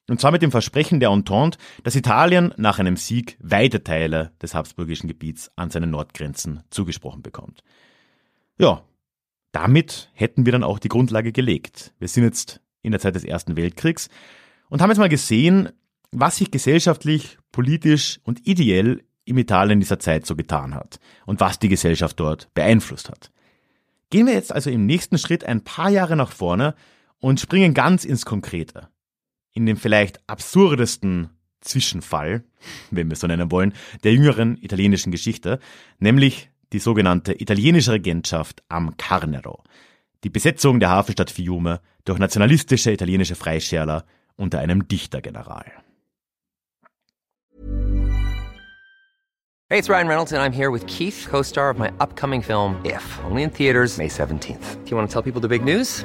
und 0.09 0.21
zwar 0.21 0.32
mit 0.32 0.42
dem 0.42 0.50
Versprechen 0.50 1.00
der 1.00 1.11
Entente, 1.11 1.59
dass 1.85 1.94
Italien 1.94 2.52
nach 2.56 2.78
einem 2.78 2.97
Sieg 2.97 3.37
weite 3.40 3.85
Teile 3.85 4.32
des 4.42 4.54
habsburgischen 4.54 5.09
Gebiets 5.09 5.50
an 5.56 5.71
seine 5.71 5.87
Nordgrenzen 5.87 6.62
zugesprochen 6.71 7.23
bekommt. 7.23 7.62
Ja, 8.59 8.82
damit 9.52 10.11
hätten 10.14 10.44
wir 10.44 10.52
dann 10.52 10.64
auch 10.64 10.78
die 10.78 10.88
Grundlage 10.88 11.32
gelegt. 11.32 11.94
Wir 11.99 12.09
sind 12.09 12.25
jetzt 12.25 12.61
in 12.82 12.90
der 12.90 13.00
Zeit 13.00 13.14
des 13.14 13.25
Ersten 13.25 13.56
Weltkriegs 13.56 14.09
und 14.68 14.82
haben 14.82 14.90
jetzt 14.90 14.99
mal 14.99 15.09
gesehen, 15.09 15.71
was 16.11 16.37
sich 16.37 16.50
gesellschaftlich, 16.50 17.38
politisch 17.52 18.21
und 18.25 18.47
ideell 18.47 19.04
im 19.25 19.38
Italien 19.38 19.78
dieser 19.78 20.00
Zeit 20.00 20.26
so 20.26 20.35
getan 20.35 20.75
hat 20.75 20.99
und 21.26 21.40
was 21.40 21.59
die 21.59 21.68
Gesellschaft 21.68 22.18
dort 22.18 22.52
beeinflusst 22.54 23.09
hat. 23.09 23.30
Gehen 24.11 24.26
wir 24.26 24.35
jetzt 24.35 24.52
also 24.52 24.68
im 24.68 24.85
nächsten 24.85 25.16
Schritt 25.16 25.44
ein 25.44 25.62
paar 25.62 25.90
Jahre 25.90 26.16
nach 26.16 26.32
vorne 26.32 26.75
und 27.18 27.40
springen 27.40 27.73
ganz 27.73 28.04
ins 28.04 28.26
Konkrete 28.26 28.88
in 29.52 29.66
dem 29.66 29.76
vielleicht 29.76 30.21
absurdesten 30.28 31.30
Zwischenfall, 31.61 32.44
wenn 32.90 33.09
wir 33.09 33.14
es 33.14 33.21
so 33.21 33.26
nennen 33.26 33.50
wollen, 33.50 33.75
der 34.04 34.12
jüngeren 34.12 34.56
italienischen 34.61 35.12
Geschichte, 35.12 35.59
nämlich 35.99 36.50
die 36.73 36.78
sogenannte 36.78 37.40
italienische 37.40 37.92
Regentschaft 37.92 38.62
am 38.68 38.97
Carnero, 38.97 39.62
die 40.25 40.30
Besetzung 40.30 40.80
der 40.80 40.90
Hafenstadt 40.90 41.30
Fiume 41.30 41.80
durch 42.04 42.18
nationalistische 42.18 42.92
italienische 42.92 43.35
Freischärler 43.35 44.04
unter 44.37 44.59
einem 44.59 44.88
Dichtergeneral. 44.88 45.71
Hey, 49.68 49.78
it's 49.78 49.88
Ryan 49.88 50.06
Reynolds 50.06 50.32
and 50.35 50.42
I'm 50.42 50.52
here 50.52 50.71
with 50.71 50.87
Keith, 50.87 51.26
co-star 51.30 51.71
of 51.71 51.78
my 51.78 51.90
upcoming 51.99 52.42
film 52.42 52.76
If, 52.85 53.02
only 53.25 53.42
in 53.42 53.50
theaters 53.50 53.97
May 53.97 54.09
17th. 54.09 54.85
Do 54.85 54.90
you 54.90 54.97
want 54.99 55.09
to 55.09 55.12
tell 55.12 55.23
people 55.23 55.40
the 55.40 55.49
big 55.49 55.64
news? 55.64 56.04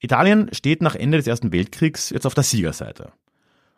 Italien 0.00 0.48
steht 0.52 0.82
nach 0.82 0.94
Ende 0.94 1.18
des 1.18 1.26
Ersten 1.26 1.52
Weltkriegs 1.52 2.10
jetzt 2.10 2.26
auf 2.26 2.34
der 2.34 2.44
Siegerseite. 2.44 3.12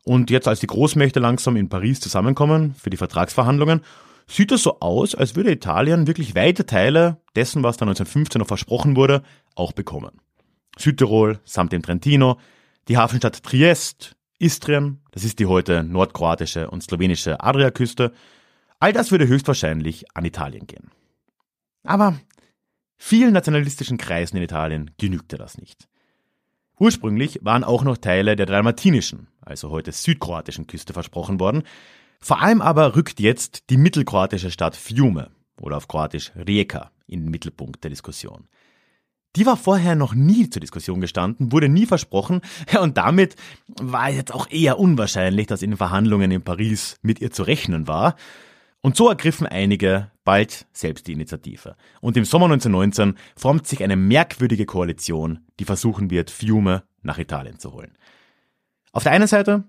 Und 0.05 0.31
jetzt, 0.31 0.49
als 0.49 0.61
die 0.61 0.67
Großmächte 0.67 1.21
langsam 1.21 1.57
in 1.57 1.69
Paris 1.69 2.01
zusammenkommen 2.01 2.75
für 2.75 2.91
die 2.91 2.97
Vertragsverhandlungen, 2.97 3.83
sieht 4.27 4.53
es 4.53 4.63
so 4.63 4.81
aus, 4.81 5.15
als 5.15 5.35
würde 5.35 5.51
Italien 5.51 6.07
wirklich 6.07 6.35
weite 6.35 6.65
Teile 6.65 7.19
dessen, 7.37 7.63
was 7.63 7.77
da 7.77 7.85
1915 7.85 8.39
noch 8.39 8.47
versprochen 8.47 8.97
wurde, 8.97 9.23
auch 9.55 9.73
bekommen. 9.73 10.21
Südtirol 10.79 11.41
samt 11.45 11.73
dem 11.73 11.83
Trentino, 11.83 12.39
die 12.89 12.97
Hafenstadt 12.97 13.43
Triest, 13.43 14.17
Istrien, 14.39 15.03
das 15.11 15.25
ist 15.25 15.39
die 15.39 15.47
heute 15.47 15.83
nordkroatische 15.83 16.71
und 16.71 16.83
slowenische 16.83 17.41
Adriaküste, 17.41 18.13
all 18.79 18.93
das 18.93 19.11
würde 19.11 19.27
höchstwahrscheinlich 19.27 20.17
an 20.17 20.25
Italien 20.25 20.67
gehen. 20.67 20.91
Aber 21.85 22.19
vielen 22.97 23.33
nationalistischen 23.33 23.99
Kreisen 23.99 24.37
in 24.39 24.43
Italien 24.43 24.93
genügte 24.97 25.37
das 25.37 25.59
nicht. 25.59 25.90
Ursprünglich 26.81 27.41
waren 27.43 27.63
auch 27.63 27.85
noch 27.85 27.99
Teile 27.99 28.37
der 28.37 28.47
dalmatinischen, 28.47 29.27
also 29.43 29.69
heute 29.69 29.93
südkroatischen 29.93 30.67
Küste 30.67 30.95
versprochen 30.95 31.39
worden. 31.39 31.63
Vor 32.23 32.41
allem 32.41 32.63
aber 32.63 32.97
rückt 32.97 33.21
jetzt 33.21 33.69
die 33.69 33.77
mittelkroatische 33.77 34.51
Stadt 34.51 34.77
Fiume 34.77 35.31
oder 35.61 35.77
auf 35.77 35.89
Kroatisch 35.89 36.33
Rijeka 36.35 36.91
in 37.07 37.21
den 37.21 37.31
Mittelpunkt 37.31 37.85
der 37.85 37.91
Diskussion. 37.91 38.49
Die 39.37 39.45
war 39.45 39.59
vorher 39.59 39.95
noch 39.95 40.15
nie 40.15 40.49
zur 40.49 40.61
Diskussion 40.61 41.03
gestanden, 41.03 41.53
wurde 41.53 41.69
nie 41.69 41.85
versprochen 41.85 42.41
und 42.81 42.97
damit 42.97 43.37
war 43.79 44.09
es 44.09 44.17
jetzt 44.17 44.35
auch 44.35 44.51
eher 44.51 44.79
unwahrscheinlich, 44.79 45.49
dass 45.49 45.61
in 45.61 45.73
den 45.73 45.77
Verhandlungen 45.77 46.31
in 46.31 46.43
Paris 46.43 46.97
mit 47.03 47.21
ihr 47.21 47.31
zu 47.31 47.43
rechnen 47.43 47.89
war. 47.89 48.17
Und 48.83 48.97
so 48.97 49.09
ergriffen 49.09 49.47
einige 49.47 50.11
bald 50.25 50.67
selbst 50.73 51.07
die 51.07 51.13
Initiative. 51.13 51.77
Und 52.01 52.17
im 52.17 52.25
Sommer 52.25 52.47
1919 52.47 53.17
formt 53.37 53.67
sich 53.67 53.83
eine 53.83 53.97
merkwürdige 53.97 54.67
Koalition, 54.67 55.41
die 55.59 55.65
versuchen 55.65 56.11
wird, 56.11 56.31
Fiume 56.31 56.85
nach 57.03 57.19
Italien 57.19 57.59
zu 57.59 57.73
holen. 57.73 57.97
Auf 58.93 59.03
der 59.03 59.13
einen 59.13 59.27
Seite 59.27 59.65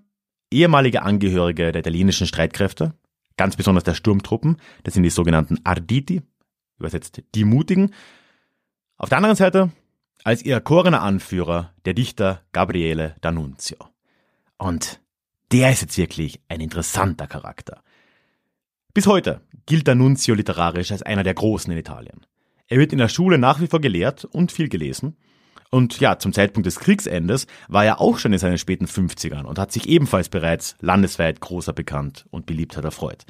ehemalige 0.50 1.02
Angehörige 1.02 1.72
der 1.72 1.80
italienischen 1.80 2.26
Streitkräfte, 2.26 2.94
ganz 3.36 3.56
besonders 3.56 3.84
der 3.84 3.94
Sturmtruppen, 3.94 4.56
das 4.84 4.94
sind 4.94 5.02
die 5.02 5.10
sogenannten 5.10 5.60
Arditi, 5.64 6.22
übersetzt 6.78 7.22
die 7.34 7.44
Mutigen. 7.44 7.92
Auf 8.96 9.08
der 9.08 9.18
anderen 9.18 9.36
Seite 9.36 9.72
als 10.24 10.42
ihr 10.42 10.54
erkorener 10.54 11.02
Anführer 11.02 11.72
der 11.84 11.94
Dichter 11.94 12.42
Gabriele 12.52 13.16
D'Annunzio. 13.22 13.88
Und 14.56 15.00
der 15.50 15.72
ist 15.72 15.82
jetzt 15.82 15.98
wirklich 15.98 16.40
ein 16.48 16.60
interessanter 16.60 17.26
Charakter. 17.26 17.82
Bis 18.94 19.06
heute 19.06 19.40
gilt 19.64 19.88
D'Annunzio 19.88 20.34
literarisch 20.34 20.92
als 20.92 21.02
einer 21.02 21.22
der 21.22 21.32
Großen 21.32 21.72
in 21.72 21.78
Italien. 21.78 22.26
Er 22.66 22.78
wird 22.78 22.92
in 22.92 22.98
der 22.98 23.08
Schule 23.08 23.38
nach 23.38 23.58
wie 23.58 23.66
vor 23.66 23.80
gelehrt 23.80 24.26
und 24.26 24.52
viel 24.52 24.68
gelesen. 24.68 25.16
Und 25.70 25.98
ja, 25.98 26.18
zum 26.18 26.34
Zeitpunkt 26.34 26.66
des 26.66 26.78
Kriegsendes 26.78 27.46
war 27.68 27.86
er 27.86 28.02
auch 28.02 28.18
schon 28.18 28.34
in 28.34 28.38
seinen 28.38 28.58
späten 28.58 28.84
50ern 28.84 29.44
und 29.44 29.58
hat 29.58 29.72
sich 29.72 29.88
ebenfalls 29.88 30.28
bereits 30.28 30.76
landesweit 30.80 31.40
großer 31.40 31.72
bekannt 31.72 32.26
und 32.30 32.44
Beliebtheit 32.44 32.84
erfreut. 32.84 33.24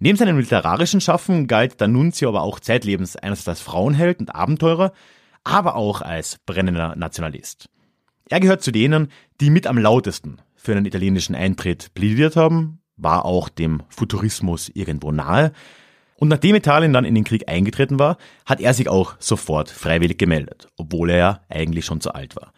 Neben 0.00 0.18
seinem 0.18 0.40
literarischen 0.40 1.00
Schaffen 1.00 1.46
galt 1.46 1.80
D'Annunzio 1.80 2.26
aber 2.26 2.42
auch 2.42 2.58
zeitlebens 2.58 3.14
einerseits 3.14 3.48
als 3.48 3.60
Frauenheld 3.60 4.18
und 4.18 4.34
Abenteurer, 4.34 4.92
aber 5.44 5.76
auch 5.76 6.02
als 6.02 6.38
brennender 6.46 6.96
Nationalist. 6.96 7.68
Er 8.28 8.40
gehört 8.40 8.62
zu 8.64 8.72
denen, 8.72 9.12
die 9.40 9.50
mit 9.50 9.68
am 9.68 9.78
lautesten 9.78 10.38
für 10.56 10.72
einen 10.72 10.86
italienischen 10.86 11.36
Eintritt 11.36 11.94
plädiert 11.94 12.34
haben, 12.34 12.80
war 12.96 13.24
auch 13.24 13.48
dem 13.48 13.82
Futurismus 13.88 14.70
irgendwo 14.72 15.12
nahe. 15.12 15.52
Und 16.16 16.28
nachdem 16.28 16.54
Italien 16.54 16.92
dann 16.92 17.04
in 17.04 17.14
den 17.14 17.24
Krieg 17.24 17.48
eingetreten 17.48 17.98
war, 17.98 18.18
hat 18.46 18.60
er 18.60 18.72
sich 18.72 18.88
auch 18.88 19.16
sofort 19.18 19.68
freiwillig 19.70 20.18
gemeldet, 20.18 20.68
obwohl 20.76 21.10
er 21.10 21.16
ja 21.16 21.40
eigentlich 21.48 21.84
schon 21.84 22.00
zu 22.00 22.14
alt 22.14 22.36
war. 22.36 22.52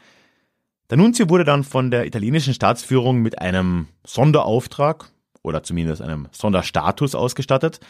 D'Annunzio 0.90 1.28
wurde 1.28 1.44
dann 1.44 1.64
von 1.64 1.90
der 1.90 2.06
italienischen 2.06 2.54
Staatsführung 2.54 3.18
mit 3.18 3.40
einem 3.40 3.88
Sonderauftrag 4.04 5.10
oder 5.42 5.62
zumindest 5.62 6.02
einem 6.02 6.28
Sonderstatus 6.30 7.14
ausgestattet. 7.14 7.80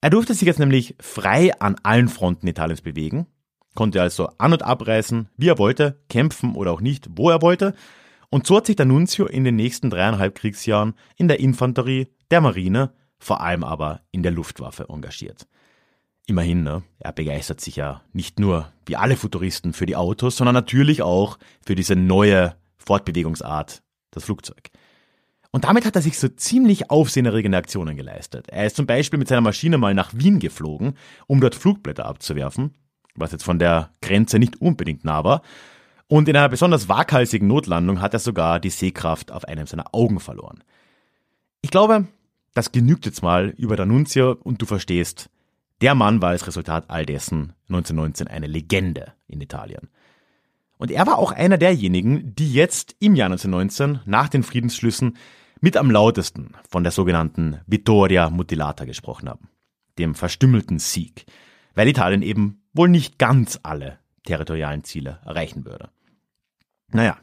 Er 0.00 0.10
durfte 0.10 0.34
sich 0.34 0.46
jetzt 0.46 0.58
nämlich 0.58 0.96
frei 1.00 1.52
an 1.60 1.76
allen 1.82 2.08
Fronten 2.08 2.48
Italiens 2.48 2.80
bewegen, 2.80 3.26
konnte 3.74 4.02
also 4.02 4.30
an- 4.38 4.52
und 4.52 4.62
abreisen, 4.62 5.28
wie 5.36 5.48
er 5.48 5.58
wollte, 5.58 6.00
kämpfen 6.08 6.54
oder 6.56 6.72
auch 6.72 6.80
nicht, 6.80 7.08
wo 7.16 7.30
er 7.30 7.42
wollte. 7.42 7.74
Und 8.34 8.48
so 8.48 8.56
hat 8.56 8.66
sich 8.66 8.74
D'Annunzio 8.74 9.26
in 9.26 9.44
den 9.44 9.54
nächsten 9.54 9.90
dreieinhalb 9.90 10.34
Kriegsjahren 10.34 10.94
in 11.14 11.28
der 11.28 11.38
Infanterie, 11.38 12.08
der 12.32 12.40
Marine, 12.40 12.92
vor 13.20 13.40
allem 13.40 13.62
aber 13.62 14.00
in 14.10 14.24
der 14.24 14.32
Luftwaffe 14.32 14.86
engagiert. 14.88 15.46
Immerhin, 16.26 16.64
ne? 16.64 16.82
er 16.98 17.12
begeistert 17.12 17.60
sich 17.60 17.76
ja 17.76 18.02
nicht 18.12 18.40
nur 18.40 18.72
wie 18.86 18.96
alle 18.96 19.14
Futuristen 19.14 19.72
für 19.72 19.86
die 19.86 19.94
Autos, 19.94 20.36
sondern 20.36 20.54
natürlich 20.54 21.00
auch 21.00 21.38
für 21.64 21.76
diese 21.76 21.94
neue 21.94 22.56
Fortbewegungsart, 22.76 23.84
das 24.10 24.24
Flugzeug. 24.24 24.68
Und 25.52 25.62
damit 25.62 25.86
hat 25.86 25.94
er 25.94 26.02
sich 26.02 26.18
so 26.18 26.26
ziemlich 26.26 26.90
aufsehenerregende 26.90 27.58
Aktionen 27.58 27.96
geleistet. 27.96 28.48
Er 28.48 28.66
ist 28.66 28.74
zum 28.74 28.86
Beispiel 28.86 29.20
mit 29.20 29.28
seiner 29.28 29.42
Maschine 29.42 29.78
mal 29.78 29.94
nach 29.94 30.12
Wien 30.12 30.40
geflogen, 30.40 30.94
um 31.28 31.40
dort 31.40 31.54
Flugblätter 31.54 32.04
abzuwerfen, 32.04 32.74
was 33.14 33.30
jetzt 33.30 33.44
von 33.44 33.60
der 33.60 33.90
Grenze 34.02 34.40
nicht 34.40 34.60
unbedingt 34.60 35.04
nah 35.04 35.22
war. 35.22 35.42
Und 36.06 36.28
in 36.28 36.36
einer 36.36 36.48
besonders 36.48 36.88
waghalsigen 36.88 37.48
Notlandung 37.48 38.00
hat 38.00 38.12
er 38.12 38.20
sogar 38.20 38.60
die 38.60 38.70
Sehkraft 38.70 39.32
auf 39.32 39.46
einem 39.46 39.66
seiner 39.66 39.94
Augen 39.94 40.20
verloren. 40.20 40.62
Ich 41.62 41.70
glaube, 41.70 42.06
das 42.52 42.72
genügt 42.72 43.06
jetzt 43.06 43.22
mal 43.22 43.54
über 43.56 43.74
D'Annunzio 43.74 44.36
und 44.36 44.60
du 44.60 44.66
verstehst, 44.66 45.30
der 45.80 45.94
Mann 45.94 46.22
war 46.22 46.30
als 46.30 46.46
Resultat 46.46 46.84
all 46.88 47.04
dessen 47.04 47.54
1919 47.68 48.28
eine 48.28 48.46
Legende 48.46 49.12
in 49.26 49.40
Italien. 49.40 49.88
Und 50.76 50.90
er 50.90 51.06
war 51.06 51.18
auch 51.18 51.32
einer 51.32 51.58
derjenigen, 51.58 52.34
die 52.34 52.52
jetzt 52.52 52.96
im 53.00 53.14
Jahr 53.14 53.26
1919 53.26 54.00
nach 54.04 54.28
den 54.28 54.42
Friedensschlüssen 54.42 55.16
mit 55.60 55.76
am 55.76 55.90
lautesten 55.90 56.52
von 56.68 56.82
der 56.82 56.92
sogenannten 56.92 57.60
Vittoria 57.66 58.28
Mutilata 58.28 58.84
gesprochen 58.84 59.28
haben, 59.28 59.48
dem 59.98 60.14
verstümmelten 60.14 60.78
Sieg, 60.78 61.24
weil 61.74 61.88
Italien 61.88 62.22
eben 62.22 62.62
wohl 62.72 62.88
nicht 62.88 63.18
ganz 63.18 63.58
alle 63.62 63.98
territorialen 64.24 64.84
Ziele 64.84 65.20
erreichen 65.24 65.64
würde. 65.64 65.90
Naja, 66.88 67.18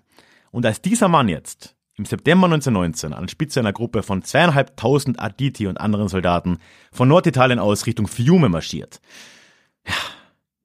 und 0.52 0.66
als 0.66 0.82
dieser 0.82 1.08
Mann 1.08 1.30
jetzt 1.30 1.76
im 1.96 2.06
September 2.06 2.46
1919 2.46 3.14
an 3.14 3.28
Spitze 3.28 3.60
einer 3.60 3.74
Gruppe 3.74 4.02
von 4.02 4.24
zweieinhalbtausend 4.24 5.20
Aditi 5.20 5.68
und 5.68 5.80
anderen 5.80 6.08
Soldaten 6.08 6.58
von 6.92 7.08
Norditalien 7.08 7.60
aus 7.60 7.86
Richtung 7.86 8.08
Fiume 8.08 8.50
marschiert. 8.50 9.02
Ja, 9.86 9.94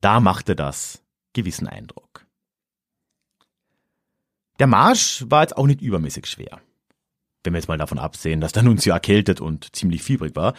da 0.00 0.20
machte 0.20 0.56
das 0.56 1.02
gewissen 1.32 1.68
Eindruck. 1.68 2.24
Der 4.58 4.66
Marsch 4.66 5.24
war 5.28 5.42
jetzt 5.42 5.56
auch 5.56 5.66
nicht 5.66 5.82
übermäßig 5.82 6.26
schwer. 6.26 6.60
Wenn 7.44 7.52
wir 7.52 7.58
jetzt 7.58 7.68
mal 7.68 7.76
davon 7.76 7.98
absehen, 7.98 8.40
dass 8.40 8.52
der 8.52 8.62
Nunzio 8.62 8.94
erkältet 8.94 9.40
und 9.40 9.76
ziemlich 9.76 10.02
fiebrig 10.02 10.34
war. 10.34 10.54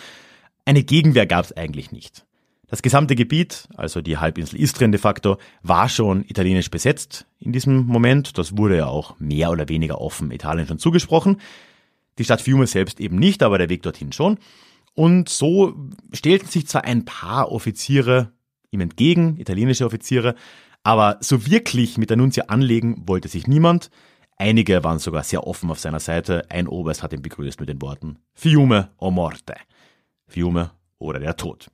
Eine 0.66 0.84
Gegenwehr 0.84 1.26
gab 1.26 1.46
es 1.46 1.58
eigentlich 1.58 1.92
nicht. 1.92 2.27
Das 2.70 2.82
gesamte 2.82 3.16
Gebiet, 3.16 3.70
also 3.76 4.02
die 4.02 4.18
Halbinsel 4.18 4.60
Istrien 4.60 4.92
de 4.92 5.00
facto, 5.00 5.38
war 5.64 5.88
schon 5.88 6.26
italienisch 6.28 6.70
besetzt 6.70 7.26
in 7.40 7.54
diesem 7.54 7.86
Moment. 7.86 8.38
Das 8.38 8.58
wurde 8.58 8.78
ja 8.78 8.88
auch 8.88 9.18
mehr 9.20 9.52
oder 9.52 9.70
weniger 9.70 10.02
offen 10.02 10.32
Italien 10.32 10.68
schon 10.68 10.78
zugesprochen. 10.78 11.40
Die 12.18 12.26
Stadt 12.26 12.42
Fiume 12.42 12.68
selbst 12.68 13.00
eben 13.00 13.18
nicht, 13.18 13.42
aber 13.42 13.58
der 13.58 13.70
Weg 13.70 13.84
dorthin 13.84 14.12
schon. 14.12 14.38
Und 14.96 15.30
so 15.30 15.76
stellten 16.12 16.48
sich 16.48 16.68
zwar 16.68 16.84
ein 16.84 17.06
paar 17.06 17.52
Offiziere 17.52 18.34
ihm 18.72 18.82
entgegen, 18.82 19.38
italienische 19.38 19.86
Offiziere, 19.86 20.36
aber 20.84 21.18
so 21.22 21.46
wirklich 21.46 21.98
mit 21.98 22.10
der 22.10 22.18
Nunzia 22.18 22.46
anlegen 22.48 23.04
wollte 23.06 23.30
sich 23.30 23.48
niemand. 23.48 23.90
Einige 24.38 24.84
waren 24.84 25.00
sogar 25.00 25.24
sehr 25.24 25.48
offen 25.48 25.72
auf 25.72 25.80
seiner 25.80 26.00
Seite. 26.00 26.46
Ein 26.50 26.68
Oberst 26.68 27.02
hat 27.02 27.14
ihn 27.14 27.22
begrüßt 27.22 27.60
mit 27.60 27.70
den 27.70 27.82
Worten 27.82 28.20
Fiume 28.34 28.92
o 28.98 29.10
morte. 29.10 29.56
Fiume 30.28 30.72
oder 31.00 31.20
der 31.20 31.38
Tod. 31.38 31.70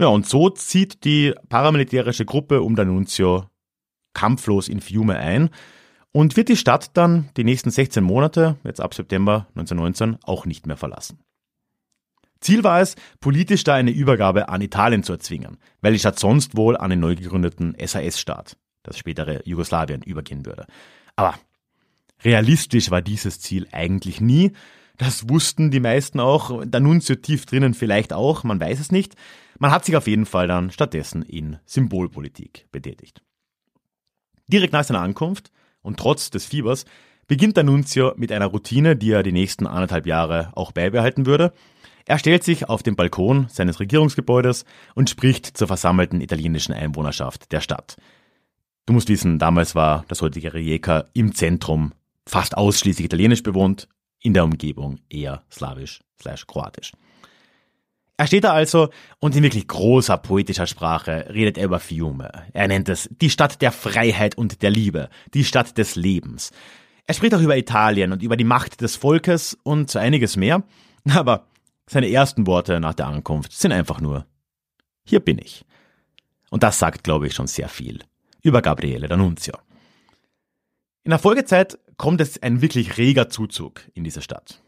Ja, 0.00 0.06
und 0.06 0.26
so 0.26 0.48
zieht 0.48 1.04
die 1.04 1.34
paramilitärische 1.50 2.24
Gruppe 2.24 2.62
um 2.62 2.74
D'Annunzio 2.74 3.48
kampflos 4.14 4.66
in 4.66 4.80
Fiume 4.80 5.18
ein 5.18 5.50
und 6.10 6.38
wird 6.38 6.48
die 6.48 6.56
Stadt 6.56 6.96
dann 6.96 7.28
die 7.36 7.44
nächsten 7.44 7.70
16 7.70 8.02
Monate, 8.02 8.56
jetzt 8.64 8.80
ab 8.80 8.94
September 8.94 9.46
1919, 9.50 10.16
auch 10.22 10.46
nicht 10.46 10.66
mehr 10.66 10.78
verlassen. 10.78 11.18
Ziel 12.40 12.64
war 12.64 12.80
es, 12.80 12.96
politisch 13.20 13.62
da 13.62 13.74
eine 13.74 13.90
Übergabe 13.90 14.48
an 14.48 14.62
Italien 14.62 15.02
zu 15.02 15.12
erzwingen, 15.12 15.58
weil 15.82 15.92
die 15.92 15.98
Stadt 15.98 16.18
sonst 16.18 16.56
wohl 16.56 16.78
an 16.78 16.88
den 16.88 17.00
neu 17.00 17.14
gegründeten 17.14 17.76
SAS-Staat, 17.78 18.56
das 18.82 18.96
spätere 18.96 19.42
Jugoslawien, 19.44 20.00
übergehen 20.00 20.46
würde. 20.46 20.64
Aber 21.14 21.34
realistisch 22.24 22.90
war 22.90 23.02
dieses 23.02 23.38
Ziel 23.38 23.68
eigentlich 23.70 24.22
nie. 24.22 24.52
Das 25.00 25.30
wussten 25.30 25.70
die 25.70 25.80
meisten 25.80 26.20
auch, 26.20 26.50
D'Annunzio 26.50 27.22
tief 27.22 27.46
drinnen 27.46 27.72
vielleicht 27.72 28.12
auch, 28.12 28.44
man 28.44 28.60
weiß 28.60 28.78
es 28.78 28.92
nicht. 28.92 29.14
Man 29.58 29.70
hat 29.70 29.86
sich 29.86 29.96
auf 29.96 30.06
jeden 30.06 30.26
Fall 30.26 30.46
dann 30.46 30.70
stattdessen 30.70 31.22
in 31.22 31.56
Symbolpolitik 31.64 32.66
betätigt. 32.70 33.22
Direkt 34.46 34.74
nach 34.74 34.84
seiner 34.84 35.00
Ankunft 35.00 35.52
und 35.80 35.98
trotz 35.98 36.28
des 36.28 36.44
Fiebers 36.44 36.84
beginnt 37.26 37.56
D'Annunzio 37.56 38.12
mit 38.18 38.30
einer 38.30 38.48
Routine, 38.48 38.94
die 38.94 39.12
er 39.12 39.22
die 39.22 39.32
nächsten 39.32 39.66
anderthalb 39.66 40.06
Jahre 40.06 40.50
auch 40.52 40.70
beibehalten 40.70 41.24
würde. 41.24 41.54
Er 42.04 42.18
stellt 42.18 42.44
sich 42.44 42.68
auf 42.68 42.82
den 42.82 42.94
Balkon 42.94 43.46
seines 43.48 43.80
Regierungsgebäudes 43.80 44.66
und 44.94 45.08
spricht 45.08 45.46
zur 45.46 45.68
versammelten 45.68 46.20
italienischen 46.20 46.74
Einwohnerschaft 46.74 47.52
der 47.52 47.62
Stadt. 47.62 47.96
Du 48.84 48.92
musst 48.92 49.08
wissen, 49.08 49.38
damals 49.38 49.74
war 49.74 50.04
das 50.08 50.20
heutige 50.20 50.52
Rijeka 50.52 51.06
im 51.14 51.34
Zentrum 51.34 51.92
fast 52.26 52.54
ausschließlich 52.54 53.06
italienisch 53.06 53.42
bewohnt, 53.42 53.88
in 54.20 54.34
der 54.34 54.44
Umgebung 54.44 54.98
eher 55.08 55.42
slawisch 55.50 56.00
slash 56.20 56.46
kroatisch. 56.46 56.92
Er 58.16 58.26
steht 58.26 58.44
da 58.44 58.52
also 58.52 58.90
und 59.18 59.34
in 59.34 59.42
wirklich 59.42 59.66
großer 59.66 60.18
poetischer 60.18 60.66
Sprache 60.66 61.26
redet 61.30 61.56
er 61.56 61.64
über 61.64 61.80
Fiume. 61.80 62.30
Er 62.52 62.68
nennt 62.68 62.90
es 62.90 63.08
die 63.10 63.30
Stadt 63.30 63.62
der 63.62 63.72
Freiheit 63.72 64.36
und 64.36 64.60
der 64.60 64.70
Liebe, 64.70 65.08
die 65.32 65.44
Stadt 65.44 65.78
des 65.78 65.96
Lebens. 65.96 66.52
Er 67.06 67.14
spricht 67.14 67.34
auch 67.34 67.40
über 67.40 67.56
Italien 67.56 68.12
und 68.12 68.22
über 68.22 68.36
die 68.36 68.44
Macht 68.44 68.82
des 68.82 68.96
Volkes 68.96 69.56
und 69.62 69.90
so 69.90 69.98
einiges 69.98 70.36
mehr. 70.36 70.62
Aber 71.08 71.46
seine 71.88 72.10
ersten 72.10 72.46
Worte 72.46 72.78
nach 72.78 72.94
der 72.94 73.06
Ankunft 73.06 73.52
sind 73.52 73.72
einfach 73.72 74.02
nur, 74.02 74.26
hier 75.02 75.20
bin 75.20 75.38
ich. 75.38 75.64
Und 76.50 76.62
das 76.62 76.78
sagt, 76.78 77.02
glaube 77.02 77.26
ich, 77.26 77.34
schon 77.34 77.46
sehr 77.46 77.68
viel 77.68 78.00
über 78.42 78.60
Gabriele 78.60 79.08
D'Annunzio. 79.08 79.58
In 81.04 81.10
der 81.10 81.18
Folgezeit 81.18 81.78
kommt 82.00 82.22
es 82.22 82.42
ein 82.42 82.62
wirklich 82.62 82.96
reger 82.96 83.28
Zuzug 83.28 83.82
in 83.94 84.04
diese 84.04 84.22
Stadt 84.22 84.62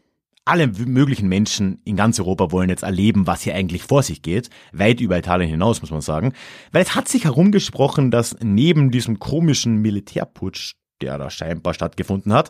alle 0.45 0.67
möglichen 0.67 1.29
Menschen 1.29 1.79
in 1.85 1.95
ganz 1.95 2.19
Europa 2.19 2.51
wollen 2.51 2.69
jetzt 2.69 2.83
erleben, 2.83 3.27
was 3.27 3.41
hier 3.41 3.55
eigentlich 3.55 3.83
vor 3.83 4.03
sich 4.03 4.21
geht, 4.21 4.49
weit 4.73 4.99
über 4.99 5.17
Italien 5.17 5.49
hinaus, 5.49 5.81
muss 5.81 5.91
man 5.91 6.01
sagen. 6.01 6.33
Weil 6.71 6.83
es 6.83 6.95
hat 6.95 7.07
sich 7.07 7.23
herumgesprochen, 7.23 8.11
dass 8.11 8.35
neben 8.41 8.91
diesem 8.91 9.19
komischen 9.19 9.77
Militärputsch, 9.77 10.73
der 11.01 11.17
da 11.17 11.29
scheinbar 11.29 11.73
stattgefunden 11.73 12.33
hat, 12.33 12.49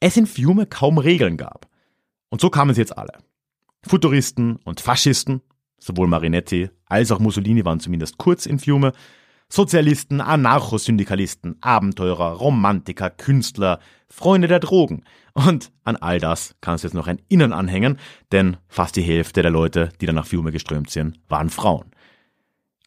es 0.00 0.16
in 0.16 0.26
Fiume 0.26 0.66
kaum 0.66 0.98
Regeln 0.98 1.36
gab. 1.36 1.68
Und 2.30 2.40
so 2.40 2.48
kamen 2.48 2.74
sie 2.74 2.80
jetzt 2.80 2.96
alle. 2.96 3.18
Futuristen 3.86 4.56
und 4.64 4.80
Faschisten, 4.80 5.42
sowohl 5.78 6.08
Marinetti 6.08 6.70
als 6.86 7.12
auch 7.12 7.18
Mussolini 7.18 7.64
waren 7.64 7.80
zumindest 7.80 8.16
kurz 8.16 8.46
in 8.46 8.58
Fiume, 8.58 8.92
Sozialisten, 9.48 10.20
Anarchosyndikalisten, 10.20 11.56
Abenteurer, 11.60 12.32
Romantiker, 12.32 13.10
Künstler, 13.10 13.78
Freunde 14.08 14.48
der 14.48 14.60
Drogen. 14.60 15.04
Und 15.34 15.72
an 15.84 15.96
all 15.96 16.18
das 16.18 16.54
kannst 16.60 16.84
du 16.84 16.88
jetzt 16.88 16.94
noch 16.94 17.08
ein 17.08 17.20
Innen 17.28 17.52
anhängen, 17.52 17.98
denn 18.32 18.56
fast 18.68 18.96
die 18.96 19.02
Hälfte 19.02 19.42
der 19.42 19.50
Leute, 19.50 19.90
die 20.00 20.06
dann 20.06 20.14
nach 20.14 20.26
Fiume 20.26 20.52
geströmt 20.52 20.90
sind, 20.90 21.18
waren 21.28 21.50
Frauen. 21.50 21.90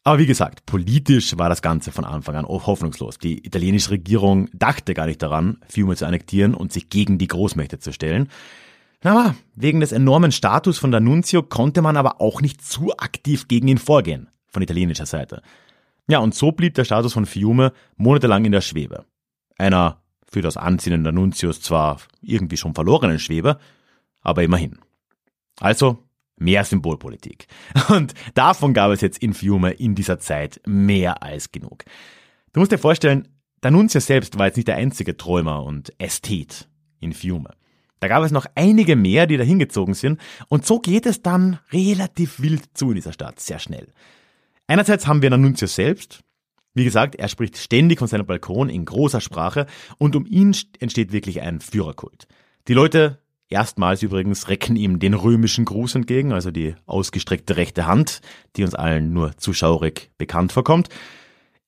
Aber 0.02 0.18
wie 0.18 0.26
gesagt, 0.26 0.64
politisch 0.64 1.36
war 1.36 1.50
das 1.50 1.60
Ganze 1.60 1.92
von 1.92 2.04
Anfang 2.04 2.34
an 2.34 2.46
hoffnungslos. 2.46 3.18
Die 3.18 3.46
italienische 3.46 3.90
Regierung 3.90 4.48
dachte 4.54 4.94
gar 4.94 5.06
nicht 5.06 5.20
daran, 5.22 5.58
Fiume 5.68 5.94
zu 5.94 6.06
annektieren 6.06 6.54
und 6.54 6.72
sich 6.72 6.88
gegen 6.88 7.18
die 7.18 7.28
Großmächte 7.28 7.78
zu 7.78 7.92
stellen. 7.92 8.28
Aber 9.02 9.34
wegen 9.54 9.80
des 9.80 9.92
enormen 9.92 10.32
Status 10.32 10.78
von 10.78 10.92
D'Annunzio 10.92 11.42
konnte 11.42 11.82
man 11.82 11.96
aber 11.96 12.20
auch 12.20 12.40
nicht 12.40 12.62
zu 12.64 12.96
aktiv 12.96 13.46
gegen 13.48 13.68
ihn 13.68 13.78
vorgehen, 13.78 14.28
von 14.48 14.62
italienischer 14.62 15.06
Seite. 15.06 15.42
Ja, 16.08 16.18
und 16.18 16.34
so 16.34 16.52
blieb 16.52 16.74
der 16.74 16.84
Status 16.84 17.12
von 17.12 17.26
Fiume 17.26 17.72
monatelang 17.96 18.44
in 18.44 18.52
der 18.52 18.60
Schwebe. 18.62 19.04
Einer 19.58 20.02
für 20.30 20.42
das 20.42 20.56
Ansinnen 20.56 21.02
der 21.04 21.12
Nuntius 21.12 21.60
zwar 21.60 22.00
irgendwie 22.22 22.56
schon 22.56 22.74
verlorenen 22.74 23.18
Schwebe, 23.18 23.58
aber 24.20 24.42
immerhin. 24.42 24.78
Also 25.58 25.98
mehr 26.36 26.64
Symbolpolitik. 26.64 27.46
Und 27.88 28.14
davon 28.34 28.74
gab 28.74 28.92
es 28.92 29.00
jetzt 29.00 29.22
in 29.22 29.34
Fiume 29.34 29.72
in 29.72 29.94
dieser 29.94 30.18
Zeit 30.18 30.60
mehr 30.66 31.22
als 31.22 31.52
genug. 31.52 31.84
Du 32.52 32.60
musst 32.60 32.72
dir 32.72 32.78
vorstellen, 32.78 33.28
D'Annunzio 33.62 34.00
selbst 34.00 34.38
war 34.38 34.46
jetzt 34.46 34.56
nicht 34.56 34.68
der 34.68 34.76
einzige 34.76 35.16
Träumer 35.16 35.62
und 35.64 35.92
Ästhet 35.98 36.68
in 36.98 37.12
Fiume. 37.12 37.50
Da 38.00 38.08
gab 38.08 38.24
es 38.24 38.30
noch 38.30 38.46
einige 38.54 38.96
mehr, 38.96 39.26
die 39.26 39.36
da 39.36 39.44
hingezogen 39.44 39.92
sind. 39.92 40.18
Und 40.48 40.64
so 40.64 40.80
geht 40.80 41.04
es 41.04 41.22
dann 41.22 41.58
relativ 41.70 42.40
wild 42.40 42.62
zu 42.72 42.88
in 42.88 42.96
dieser 42.96 43.12
Stadt, 43.12 43.38
sehr 43.38 43.58
schnell. 43.58 43.88
Einerseits 44.66 45.06
haben 45.06 45.20
wir 45.20 45.30
D'Annunzio 45.30 45.66
selbst. 45.66 46.20
Wie 46.74 46.84
gesagt, 46.84 47.16
er 47.16 47.28
spricht 47.28 47.56
ständig 47.56 47.98
von 47.98 48.08
seinem 48.08 48.26
Balkon 48.26 48.68
in 48.68 48.84
großer 48.84 49.20
Sprache 49.20 49.66
und 49.98 50.14
um 50.16 50.26
ihn 50.26 50.54
entsteht 50.78 51.12
wirklich 51.12 51.40
ein 51.40 51.60
Führerkult. 51.60 52.26
Die 52.68 52.74
Leute 52.74 53.18
Erstmals 53.52 54.04
übrigens 54.04 54.48
recken 54.48 54.76
ihm 54.76 55.00
den 55.00 55.12
römischen 55.12 55.64
Gruß 55.64 55.96
entgegen, 55.96 56.32
also 56.32 56.52
die 56.52 56.76
ausgestreckte 56.86 57.56
rechte 57.56 57.84
Hand, 57.84 58.20
die 58.54 58.62
uns 58.62 58.76
allen 58.76 59.12
nur 59.12 59.36
zuschaurig 59.38 60.12
bekannt 60.18 60.52
vorkommt. 60.52 60.88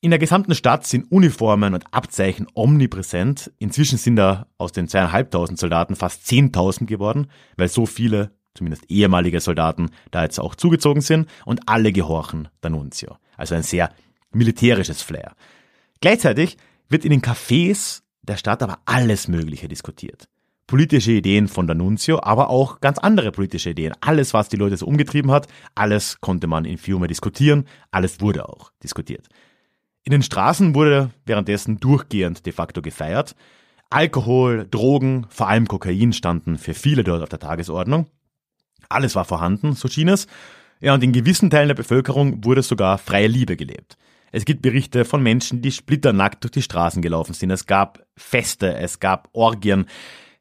In 0.00 0.10
der 0.10 0.20
gesamten 0.20 0.54
Stadt 0.54 0.86
sind 0.86 1.10
Uniformen 1.10 1.74
und 1.74 1.84
Abzeichen 1.92 2.46
omnipräsent. 2.54 3.52
Inzwischen 3.58 3.98
sind 3.98 4.14
da 4.14 4.46
aus 4.58 4.70
den 4.70 4.86
zweieinhalbtausend 4.86 5.58
Soldaten 5.58 5.96
fast 5.96 6.24
zehntausend 6.24 6.88
geworden, 6.88 7.26
weil 7.56 7.68
so 7.68 7.84
viele, 7.84 8.30
zumindest 8.54 8.88
ehemalige 8.88 9.40
Soldaten, 9.40 9.90
da 10.12 10.22
jetzt 10.22 10.38
auch 10.38 10.54
zugezogen 10.54 11.02
sind 11.02 11.28
und 11.44 11.68
alle 11.68 11.90
gehorchen 11.90 12.48
D'Annunzio. 12.62 13.16
Also 13.36 13.56
ein 13.56 13.64
sehr 13.64 13.90
militärisches 14.34 15.02
Flair. 15.02 15.34
Gleichzeitig 16.00 16.56
wird 16.88 17.04
in 17.04 17.10
den 17.10 17.22
Cafés 17.22 18.02
der 18.22 18.36
Stadt 18.36 18.62
aber 18.62 18.78
alles 18.84 19.28
Mögliche 19.28 19.68
diskutiert 19.68 20.28
politische 20.72 21.12
Ideen 21.12 21.48
von 21.48 21.68
D'Annunzio, 21.68 22.20
aber 22.22 22.48
auch 22.48 22.80
ganz 22.80 22.96
andere 22.96 23.30
politische 23.30 23.68
Ideen. 23.68 23.92
Alles, 24.00 24.32
was 24.32 24.48
die 24.48 24.56
Leute 24.56 24.78
so 24.78 24.86
umgetrieben 24.86 25.30
hat, 25.30 25.46
alles 25.74 26.18
konnte 26.22 26.46
man 26.46 26.64
in 26.64 26.78
Fiume 26.78 27.08
diskutieren, 27.08 27.66
alles 27.90 28.22
wurde 28.22 28.48
auch 28.48 28.72
diskutiert. 28.82 29.28
In 30.02 30.12
den 30.12 30.22
Straßen 30.22 30.74
wurde 30.74 31.10
währenddessen 31.26 31.78
durchgehend 31.78 32.46
de 32.46 32.54
facto 32.54 32.80
gefeiert. 32.80 33.36
Alkohol, 33.90 34.66
Drogen, 34.70 35.26
vor 35.28 35.48
allem 35.48 35.68
Kokain 35.68 36.14
standen 36.14 36.56
für 36.56 36.72
viele 36.72 37.04
dort 37.04 37.22
auf 37.22 37.28
der 37.28 37.38
Tagesordnung. 37.38 38.06
Alles 38.88 39.14
war 39.14 39.26
vorhanden, 39.26 39.74
so 39.74 39.88
schien 39.88 40.08
es. 40.08 40.26
Ja, 40.80 40.94
und 40.94 41.04
in 41.04 41.12
gewissen 41.12 41.50
Teilen 41.50 41.68
der 41.68 41.74
Bevölkerung 41.74 42.46
wurde 42.46 42.62
sogar 42.62 42.96
freie 42.96 43.28
Liebe 43.28 43.58
gelebt. 43.58 43.98
Es 44.32 44.46
gibt 44.46 44.62
Berichte 44.62 45.04
von 45.04 45.22
Menschen, 45.22 45.60
die 45.60 45.70
splitternackt 45.70 46.42
durch 46.42 46.52
die 46.52 46.62
Straßen 46.62 47.02
gelaufen 47.02 47.34
sind. 47.34 47.50
Es 47.50 47.66
gab 47.66 48.04
Feste, 48.16 48.74
es 48.74 48.98
gab 48.98 49.28
Orgien. 49.32 49.86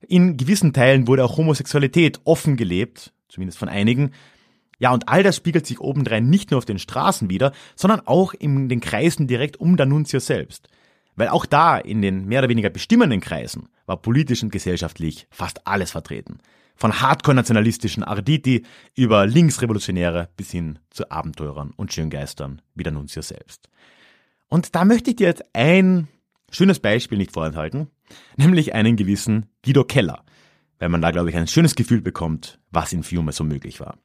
In 0.08 0.38
gewissen 0.38 0.72
Teilen 0.72 1.08
wurde 1.08 1.26
auch 1.26 1.38
Homosexualität 1.38 2.22
offen 2.24 2.56
gelebt, 2.56 3.14
zumindest 3.28 3.60
von 3.60 3.70
einigen. 3.70 4.12
Ja, 4.80 4.94
und 4.94 5.10
all 5.10 5.24
das 5.24 5.36
spiegelt 5.36 5.68
sich 5.68 5.82
obendrein 5.82 6.30
nicht 6.30 6.50
nur 6.50 6.58
auf 6.58 6.66
den 6.66 6.80
Straßen 6.80 7.30
wieder, 7.30 7.52
sondern 7.76 8.00
auch 8.08 8.34
in 8.34 8.70
den 8.70 8.80
Kreisen 8.80 9.28
direkt 9.28 9.58
um 9.58 9.76
D'Annunzio 9.76 10.22
selbst. 10.22 10.70
Weil 11.16 11.28
auch 11.28 11.46
da, 11.46 11.78
in 11.78 12.02
den 12.02 12.26
mehr 12.26 12.40
oder 12.40 12.50
weniger 12.50 12.70
bestimmenden 12.70 13.20
Kreisen, 13.20 13.68
war 13.86 13.98
politisch 13.98 14.42
und 14.42 14.52
gesellschaftlich 14.52 15.28
fast 15.30 15.68
alles 15.68 15.92
vertreten. 15.92 16.40
Von 16.82 17.00
hardcore-nationalistischen 17.00 18.04
Arditi 18.04 18.66
über 18.96 19.28
Linksrevolutionäre 19.28 20.30
bis 20.36 20.50
hin 20.50 20.80
zu 20.90 21.12
Abenteurern 21.12 21.76
und 21.78 21.94
Schöngeistern 21.94 22.64
wie 22.74 22.82
D'Annunzio 22.82 23.22
selbst. 23.22 23.70
Und 24.48 24.74
da 24.74 24.84
möchte 24.84 25.12
ich 25.12 25.18
dir 25.18 25.28
jetzt 25.28 25.44
ein 25.54 26.08
schönes 26.50 26.80
Beispiel 26.80 27.20
nicht 27.20 27.34
vorenthalten, 27.34 27.92
nämlich 28.36 28.74
einen 28.74 28.96
gewissen 28.96 29.46
Guido 29.64 29.84
Keller, 29.84 30.26
weil 30.80 30.90
man 30.90 31.04
da, 31.04 31.12
glaube 31.12 31.30
ich, 31.30 31.36
ein 31.36 31.46
schönes 31.46 31.76
Gefühl 31.76 32.02
bekommt, 32.02 32.58
was 32.72 32.94
in 32.94 33.04
Fiume 33.04 33.32
so 33.32 33.44
möglich 33.44 33.80
war. 33.80 34.00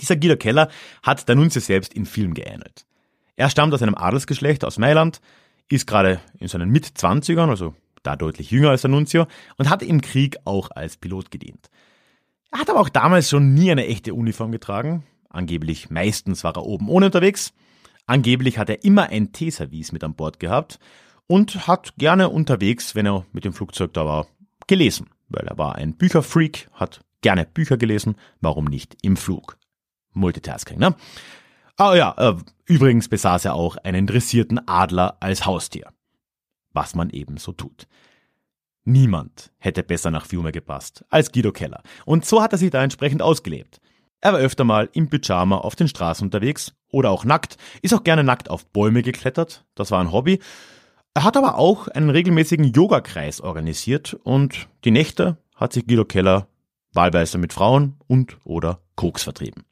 Dieser 0.00 0.14
Guido 0.14 0.36
Keller 0.36 0.70
hat 1.02 1.28
D'Annunzio 1.28 1.58
selbst 1.58 1.94
in 1.94 2.06
Film 2.06 2.34
geähnelt. 2.34 2.86
Er 3.34 3.50
stammt 3.50 3.74
aus 3.74 3.82
einem 3.82 3.96
Adelsgeschlecht 3.96 4.64
aus 4.64 4.78
Mailand, 4.78 5.20
ist 5.68 5.88
gerade 5.88 6.20
in 6.38 6.46
seinen 6.46 6.70
Mitzwanzigern, 6.70 7.50
also 7.50 7.74
da 8.06 8.16
deutlich 8.16 8.50
jünger 8.50 8.70
als 8.70 8.84
D'Annunzio, 8.84 9.26
und 9.58 9.70
hat 9.70 9.82
im 9.82 10.00
Krieg 10.00 10.36
auch 10.44 10.70
als 10.70 10.96
Pilot 10.96 11.30
gedient. 11.30 11.70
Er 12.52 12.60
hat 12.60 12.70
aber 12.70 12.80
auch 12.80 12.88
damals 12.88 13.28
schon 13.28 13.54
nie 13.54 13.70
eine 13.70 13.86
echte 13.86 14.14
Uniform 14.14 14.52
getragen. 14.52 15.04
Angeblich 15.28 15.90
meistens 15.90 16.44
war 16.44 16.56
er 16.56 16.64
oben 16.64 16.88
ohne 16.88 17.06
unterwegs. 17.06 17.52
Angeblich 18.06 18.58
hat 18.58 18.70
er 18.70 18.84
immer 18.84 19.10
ein 19.10 19.32
Teeservice 19.32 19.92
mit 19.92 20.04
an 20.04 20.14
Bord 20.14 20.38
gehabt 20.38 20.78
und 21.26 21.66
hat 21.66 21.96
gerne 21.96 22.28
unterwegs, 22.28 22.94
wenn 22.94 23.06
er 23.06 23.26
mit 23.32 23.44
dem 23.44 23.52
Flugzeug 23.52 23.92
da 23.92 24.06
war, 24.06 24.26
gelesen, 24.66 25.10
weil 25.28 25.46
er 25.46 25.58
war 25.58 25.74
ein 25.74 25.96
Bücherfreak, 25.96 26.68
hat 26.72 27.00
gerne 27.20 27.44
Bücher 27.44 27.76
gelesen, 27.76 28.16
warum 28.40 28.66
nicht 28.66 28.96
im 29.02 29.16
Flug? 29.16 29.58
Multitasking, 30.12 30.78
ne? 30.78 30.94
Ah 31.76 31.94
ja, 31.94 32.14
äh, 32.16 32.36
übrigens 32.64 33.08
besaß 33.08 33.44
er 33.44 33.54
auch 33.54 33.76
einen 33.76 34.06
dressierten 34.06 34.66
Adler 34.66 35.16
als 35.20 35.44
Haustier. 35.44 35.88
Was 36.76 36.94
man 36.94 37.08
eben 37.08 37.38
so 37.38 37.52
tut. 37.52 37.88
Niemand 38.84 39.50
hätte 39.56 39.82
besser 39.82 40.10
nach 40.10 40.26
Fiume 40.26 40.52
gepasst 40.52 41.06
als 41.08 41.32
Guido 41.32 41.50
Keller. 41.50 41.82
Und 42.04 42.26
so 42.26 42.42
hat 42.42 42.52
er 42.52 42.58
sich 42.58 42.70
da 42.70 42.84
entsprechend 42.84 43.22
ausgelebt. 43.22 43.80
Er 44.20 44.34
war 44.34 44.40
öfter 44.40 44.64
mal 44.64 44.90
im 44.92 45.08
Pyjama 45.08 45.56
auf 45.56 45.74
den 45.74 45.88
Straßen 45.88 46.26
unterwegs 46.26 46.74
oder 46.90 47.10
auch 47.10 47.24
nackt, 47.24 47.56
ist 47.80 47.94
auch 47.94 48.04
gerne 48.04 48.24
nackt 48.24 48.50
auf 48.50 48.66
Bäume 48.66 49.02
geklettert, 49.02 49.64
das 49.74 49.90
war 49.90 50.00
ein 50.00 50.12
Hobby, 50.12 50.38
er 51.14 51.24
hat 51.24 51.36
aber 51.36 51.56
auch 51.56 51.88
einen 51.88 52.10
regelmäßigen 52.10 52.72
Yogakreis 52.72 53.40
organisiert 53.40 54.14
und 54.22 54.68
die 54.84 54.90
Nächte 54.90 55.38
hat 55.54 55.72
sich 55.72 55.86
Guido 55.86 56.04
Keller 56.04 56.46
wahlweise 56.92 57.38
mit 57.38 57.54
Frauen 57.54 57.96
und 58.06 58.36
oder 58.44 58.80
Koks 58.96 59.22
vertrieben. 59.22 59.64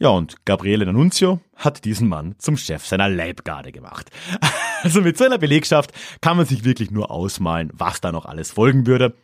Ja, 0.00 0.10
und 0.10 0.44
Gabriele 0.44 0.84
D'Annunzio 0.84 1.40
hat 1.56 1.84
diesen 1.84 2.08
Mann 2.08 2.36
zum 2.38 2.56
Chef 2.56 2.86
seiner 2.86 3.08
Leibgarde 3.08 3.72
gemacht. 3.72 4.10
Also 4.84 5.02
mit 5.02 5.18
so 5.18 5.24
einer 5.24 5.38
Belegschaft 5.38 5.92
kann 6.20 6.36
man 6.36 6.46
sich 6.46 6.62
wirklich 6.62 6.92
nur 6.92 7.10
ausmalen, 7.10 7.72
was 7.72 8.00
da 8.00 8.12
noch 8.12 8.26
alles 8.26 8.52
folgen 8.52 8.86
würde. 8.86 9.16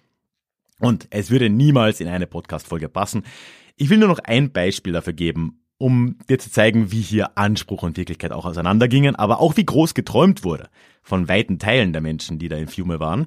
Und 0.80 1.06
es 1.10 1.30
würde 1.30 1.48
niemals 1.48 2.00
in 2.00 2.08
eine 2.08 2.26
Podcast-Folge 2.26 2.88
passen. 2.88 3.22
Ich 3.76 3.88
will 3.88 3.98
nur 3.98 4.08
noch 4.08 4.18
ein 4.18 4.50
Beispiel 4.50 4.92
dafür 4.92 5.12
geben, 5.12 5.60
um 5.78 6.18
dir 6.28 6.40
zu 6.40 6.50
zeigen, 6.50 6.90
wie 6.90 7.00
hier 7.00 7.38
Anspruch 7.38 7.84
und 7.84 7.96
Wirklichkeit 7.96 8.32
auch 8.32 8.46
auseinandergingen, 8.46 9.14
aber 9.14 9.38
auch 9.38 9.56
wie 9.56 9.64
groß 9.64 9.94
geträumt 9.94 10.42
wurde 10.42 10.68
von 11.02 11.28
weiten 11.28 11.60
Teilen 11.60 11.92
der 11.92 12.02
Menschen, 12.02 12.40
die 12.40 12.48
da 12.48 12.56
in 12.56 12.66
Fiume 12.66 12.98
waren. 12.98 13.26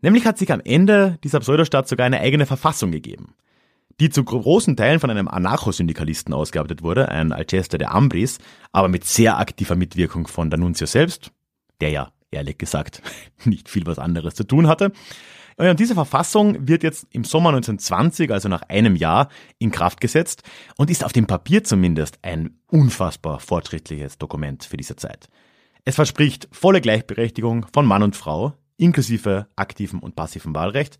Nämlich 0.00 0.26
hat 0.26 0.38
sich 0.38 0.52
am 0.52 0.60
Ende 0.64 1.18
dieser 1.22 1.38
Pseudostadt 1.38 1.86
sogar 1.86 2.06
eine 2.06 2.18
eigene 2.18 2.46
Verfassung 2.46 2.90
gegeben, 2.90 3.34
die 4.00 4.10
zu 4.10 4.22
großen 4.24 4.76
Teilen 4.76 5.00
von 5.00 5.10
einem 5.10 5.28
Anarchosyndikalisten 5.28 6.34
ausgearbeitet 6.34 6.82
wurde, 6.82 7.08
ein 7.08 7.32
Alceste 7.32 7.78
de 7.78 7.88
Ambris, 7.88 8.38
aber 8.72 8.88
mit 8.88 9.04
sehr 9.04 9.38
aktiver 9.38 9.76
Mitwirkung 9.76 10.26
von 10.26 10.50
D'Annunzio 10.50 10.86
selbst, 10.86 11.32
der 11.80 11.90
ja 11.90 12.12
ehrlich 12.30 12.58
gesagt 12.58 13.02
nicht 13.44 13.68
viel 13.68 13.86
was 13.86 13.98
anderes 13.98 14.34
zu 14.34 14.44
tun 14.44 14.68
hatte. 14.68 14.92
Und 15.58 15.80
diese 15.80 15.94
Verfassung 15.94 16.68
wird 16.68 16.82
jetzt 16.82 17.06
im 17.12 17.24
Sommer 17.24 17.48
1920, 17.48 18.30
also 18.30 18.50
nach 18.50 18.60
einem 18.68 18.94
Jahr, 18.94 19.30
in 19.58 19.70
Kraft 19.70 20.02
gesetzt 20.02 20.42
und 20.76 20.90
ist 20.90 21.02
auf 21.02 21.14
dem 21.14 21.26
Papier 21.26 21.64
zumindest 21.64 22.18
ein 22.20 22.58
unfassbar 22.66 23.40
fortschrittliches 23.40 24.18
Dokument 24.18 24.64
für 24.64 24.76
diese 24.76 24.96
Zeit. 24.96 25.30
Es 25.86 25.94
verspricht 25.94 26.48
volle 26.52 26.82
Gleichberechtigung 26.82 27.66
von 27.72 27.86
Mann 27.86 28.02
und 28.02 28.16
Frau, 28.16 28.52
inklusive 28.76 29.46
aktivem 29.56 30.00
und 30.00 30.14
passivem 30.14 30.54
Wahlrecht, 30.54 30.98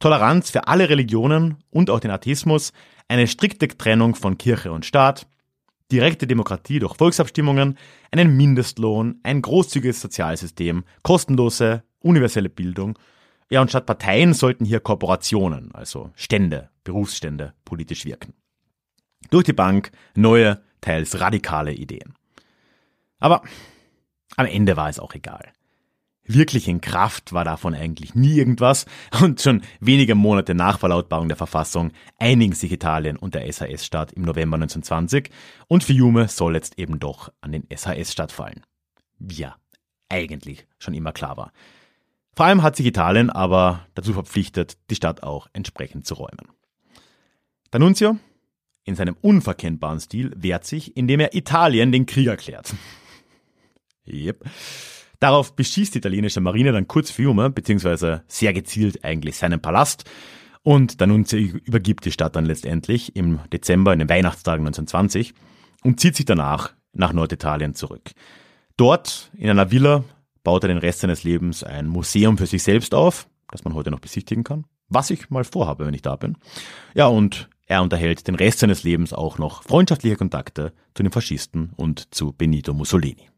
Toleranz 0.00 0.50
für 0.50 0.66
alle 0.66 0.88
Religionen 0.88 1.58
und 1.70 1.90
auch 1.90 2.00
den 2.00 2.10
Atheismus, 2.10 2.72
eine 3.06 3.28
strikte 3.28 3.68
Trennung 3.68 4.14
von 4.16 4.38
Kirche 4.38 4.72
und 4.72 4.84
Staat, 4.84 5.28
direkte 5.92 6.26
Demokratie 6.26 6.80
durch 6.80 6.96
Volksabstimmungen, 6.96 7.78
einen 8.10 8.36
Mindestlohn, 8.36 9.20
ein 9.22 9.42
großzügiges 9.42 10.00
Sozialsystem, 10.00 10.84
kostenlose, 11.02 11.84
universelle 12.00 12.48
Bildung 12.48 12.98
ja, 13.50 13.60
und 13.60 13.68
statt 13.68 13.84
Parteien 13.84 14.32
sollten 14.32 14.64
hier 14.64 14.78
Korporationen, 14.78 15.74
also 15.74 16.12
Stände, 16.14 16.70
Berufsstände, 16.84 17.52
politisch 17.64 18.04
wirken. 18.04 18.32
Durch 19.30 19.44
die 19.44 19.52
Bank 19.52 19.90
neue, 20.14 20.62
teils 20.80 21.20
radikale 21.20 21.72
Ideen. 21.72 22.14
Aber 23.18 23.42
am 24.36 24.46
Ende 24.46 24.76
war 24.76 24.88
es 24.88 25.00
auch 25.00 25.14
egal. 25.14 25.52
Wirklich 26.24 26.68
in 26.68 26.80
Kraft 26.80 27.32
war 27.32 27.44
davon 27.44 27.74
eigentlich 27.74 28.14
nie 28.14 28.36
irgendwas 28.36 28.86
und 29.20 29.40
schon 29.40 29.62
wenige 29.80 30.14
Monate 30.14 30.54
nach 30.54 30.78
Verlautbarung 30.78 31.28
der 31.28 31.36
Verfassung 31.36 31.92
einigen 32.18 32.52
sich 32.52 32.70
Italien 32.70 33.16
und 33.16 33.34
der 33.34 33.50
SAS-Staat 33.52 34.12
im 34.12 34.22
November 34.22 34.56
1920 34.56 35.30
und 35.66 35.82
Fiume 35.82 36.28
soll 36.28 36.54
jetzt 36.54 36.78
eben 36.78 37.00
doch 37.00 37.32
an 37.40 37.52
den 37.52 37.66
SAS-Staat 37.74 38.32
fallen. 38.32 38.62
Ja, 39.18 39.56
eigentlich 40.08 40.66
schon 40.78 40.94
immer 40.94 41.12
klar 41.12 41.36
war. 41.36 41.52
Vor 42.34 42.46
allem 42.46 42.62
hat 42.62 42.76
sich 42.76 42.86
Italien 42.86 43.30
aber 43.30 43.86
dazu 43.94 44.12
verpflichtet, 44.12 44.78
die 44.88 44.94
Stadt 44.94 45.22
auch 45.22 45.48
entsprechend 45.52 46.06
zu 46.06 46.14
räumen. 46.14 46.48
D'Annunzio 47.72 48.18
in 48.84 48.94
seinem 48.94 49.16
unverkennbaren 49.20 50.00
Stil 50.00 50.32
wehrt 50.36 50.64
sich, 50.64 50.96
indem 50.96 51.20
er 51.20 51.34
Italien 51.34 51.92
den 51.92 52.06
Krieg 52.06 52.26
erklärt. 52.26 52.74
yep. 54.06 54.44
Darauf 55.20 55.54
beschießt 55.54 55.94
die 55.94 55.98
italienische 55.98 56.40
Marine 56.40 56.72
dann 56.72 56.88
kurz 56.88 57.10
Fiume, 57.10 57.50
beziehungsweise 57.50 58.24
sehr 58.26 58.54
gezielt 58.54 59.04
eigentlich 59.04 59.36
seinen 59.36 59.60
Palast. 59.60 60.10
Und 60.62 60.96
D'Annunzio 60.96 61.36
übergibt 61.36 62.04
die 62.04 62.12
Stadt 62.12 62.36
dann 62.36 62.46
letztendlich 62.46 63.16
im 63.16 63.40
Dezember, 63.52 63.92
in 63.92 63.98
den 63.98 64.08
Weihnachtstagen 64.08 64.66
1920 64.66 65.34
und 65.84 66.00
zieht 66.00 66.16
sich 66.16 66.26
danach 66.26 66.72
nach 66.92 67.12
Norditalien 67.12 67.74
zurück. 67.74 68.10
Dort 68.76 69.30
in 69.34 69.50
einer 69.50 69.70
Villa 69.70 70.04
baut 70.42 70.64
er 70.64 70.68
den 70.68 70.78
Rest 70.78 71.00
seines 71.00 71.22
Lebens 71.22 71.62
ein 71.64 71.86
Museum 71.86 72.38
für 72.38 72.46
sich 72.46 72.62
selbst 72.62 72.94
auf, 72.94 73.28
das 73.50 73.64
man 73.64 73.74
heute 73.74 73.90
noch 73.90 74.00
besichtigen 74.00 74.44
kann, 74.44 74.64
was 74.88 75.10
ich 75.10 75.28
mal 75.28 75.44
vorhabe, 75.44 75.86
wenn 75.86 75.94
ich 75.94 76.02
da 76.02 76.16
bin. 76.16 76.36
Ja, 76.94 77.06
und 77.06 77.48
er 77.66 77.82
unterhält 77.82 78.26
den 78.26 78.34
Rest 78.34 78.60
seines 78.60 78.82
Lebens 78.82 79.12
auch 79.12 79.38
noch 79.38 79.62
freundschaftliche 79.64 80.16
Kontakte 80.16 80.72
zu 80.94 81.02
den 81.02 81.12
Faschisten 81.12 81.72
und 81.76 82.14
zu 82.14 82.32
Benito 82.32 82.74
Mussolini. 82.74 83.28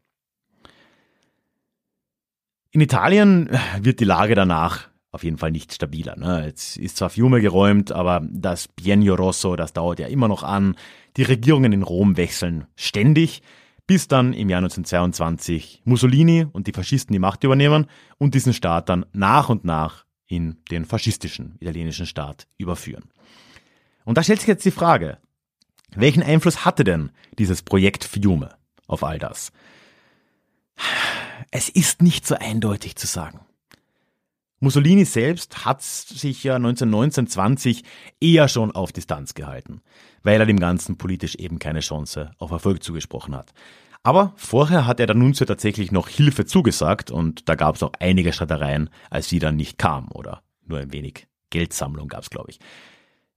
In 2.73 2.81
Italien 2.81 3.51
wird 3.79 3.99
die 3.99 4.03
Lage 4.03 4.33
danach 4.33 4.89
auf 5.11 5.23
jeden 5.23 5.37
Fall 5.37 5.51
nicht 5.51 5.71
stabiler. 5.71 6.17
Ne? 6.17 6.47
Jetzt 6.47 6.75
ist 6.75 6.97
zwar 6.97 7.11
Fiume 7.11 7.39
geräumt, 7.39 7.91
aber 7.91 8.27
das 8.27 8.67
Biennio 8.67 9.13
Rosso, 9.13 9.55
das 9.55 9.73
dauert 9.73 9.99
ja 9.99 10.07
immer 10.07 10.27
noch 10.27 10.41
an. 10.41 10.75
Die 11.15 11.21
Regierungen 11.21 11.71
in 11.71 11.83
Rom 11.83 12.17
wechseln 12.17 12.65
ständig, 12.75 13.43
bis 13.85 14.07
dann 14.07 14.33
im 14.33 14.49
Jahr 14.49 14.57
1922 14.57 15.83
Mussolini 15.85 16.47
und 16.51 16.65
die 16.65 16.71
Faschisten 16.71 17.13
die 17.13 17.19
Macht 17.19 17.43
übernehmen 17.43 17.85
und 18.17 18.33
diesen 18.33 18.53
Staat 18.53 18.89
dann 18.89 19.05
nach 19.13 19.49
und 19.49 19.63
nach 19.65 20.05
in 20.25 20.57
den 20.71 20.85
faschistischen 20.85 21.57
italienischen 21.59 22.07
Staat 22.07 22.47
überführen. 22.57 23.03
Und 24.03 24.17
da 24.17 24.23
stellt 24.23 24.39
sich 24.39 24.47
jetzt 24.47 24.65
die 24.65 24.71
Frage, 24.71 25.19
welchen 25.95 26.23
Einfluss 26.23 26.65
hatte 26.65 26.83
denn 26.83 27.11
dieses 27.37 27.61
Projekt 27.61 28.03
Fiume 28.03 28.49
auf 28.87 29.03
all 29.03 29.19
das? 29.19 29.51
Es 31.51 31.69
ist 31.69 32.01
nicht 32.01 32.25
so 32.27 32.35
eindeutig 32.35 32.95
zu 32.95 33.07
sagen. 33.07 33.39
Mussolini 34.59 35.03
selbst 35.03 35.65
hat 35.65 35.81
sich 35.81 36.43
ja 36.45 36.55
1919-20 36.55 37.83
eher 38.21 38.47
schon 38.47 38.71
auf 38.71 38.93
Distanz 38.93 39.33
gehalten, 39.33 39.81
weil 40.23 40.39
er 40.39 40.45
dem 40.45 40.59
Ganzen 40.59 40.97
politisch 40.97 41.35
eben 41.35 41.59
keine 41.59 41.81
Chance 41.81 42.31
auf 42.37 42.51
Erfolg 42.51 42.81
zugesprochen 42.81 43.35
hat. 43.35 43.53
Aber 44.03 44.33
vorher 44.37 44.87
hat 44.87 45.01
er 45.01 45.07
der 45.07 45.15
Nunzio 45.15 45.45
tatsächlich 45.45 45.91
noch 45.91 46.07
Hilfe 46.07 46.45
zugesagt 46.45 47.11
und 47.11 47.49
da 47.49 47.55
gab 47.55 47.75
es 47.75 47.83
auch 47.83 47.91
einige 47.99 48.31
Streitereien, 48.31 48.89
als 49.09 49.27
sie 49.27 49.39
dann 49.39 49.57
nicht 49.57 49.77
kam 49.77 50.09
oder 50.13 50.43
nur 50.65 50.79
ein 50.79 50.93
wenig 50.93 51.27
Geldsammlung 51.49 52.07
gab 52.07 52.23
es, 52.23 52.29
glaube 52.29 52.51
ich. 52.51 52.59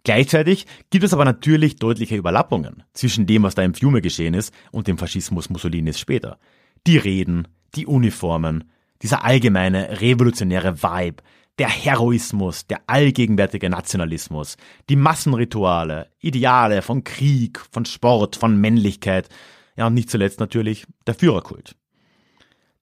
Gleichzeitig 0.05 0.67
gibt 0.91 1.05
es 1.05 1.13
aber 1.13 1.25
natürlich 1.25 1.77
deutliche 1.77 2.15
Überlappungen 2.15 2.85
zwischen 2.93 3.27
dem, 3.27 3.43
was 3.43 3.57
da 3.57 3.63
im 3.63 3.75
Fiume 3.75 4.01
geschehen 4.01 4.35
ist 4.35 4.55
und 4.71 4.87
dem 4.87 4.99
Faschismus 4.99 5.51
Mussolinis 5.51 5.99
später. 5.99 6.39
Die 6.87 6.99
Reden, 6.99 7.49
die 7.77 7.87
Uniformen, 7.87 8.65
dieser 9.03 9.25
allgemeine 9.25 10.01
revolutionäre 10.01 10.83
Vibe, 10.83 11.23
der 11.59 11.69
Heroismus, 11.69 12.67
der 12.67 12.81
allgegenwärtige 12.87 13.71
Nationalismus, 13.71 14.57
die 14.89 14.97
Massenrituale, 14.97 16.11
Ideale 16.21 16.83
von 16.83 17.05
Krieg, 17.05 17.61
von 17.71 17.85
Sport, 17.85 18.37
von 18.37 18.61
Männlichkeit, 18.61 19.29
ja 19.77 19.87
und 19.87 19.95
nicht 19.95 20.11
zuletzt 20.11 20.41
natürlich 20.41 20.87
der 21.07 21.15
Führerkult. 21.15 21.77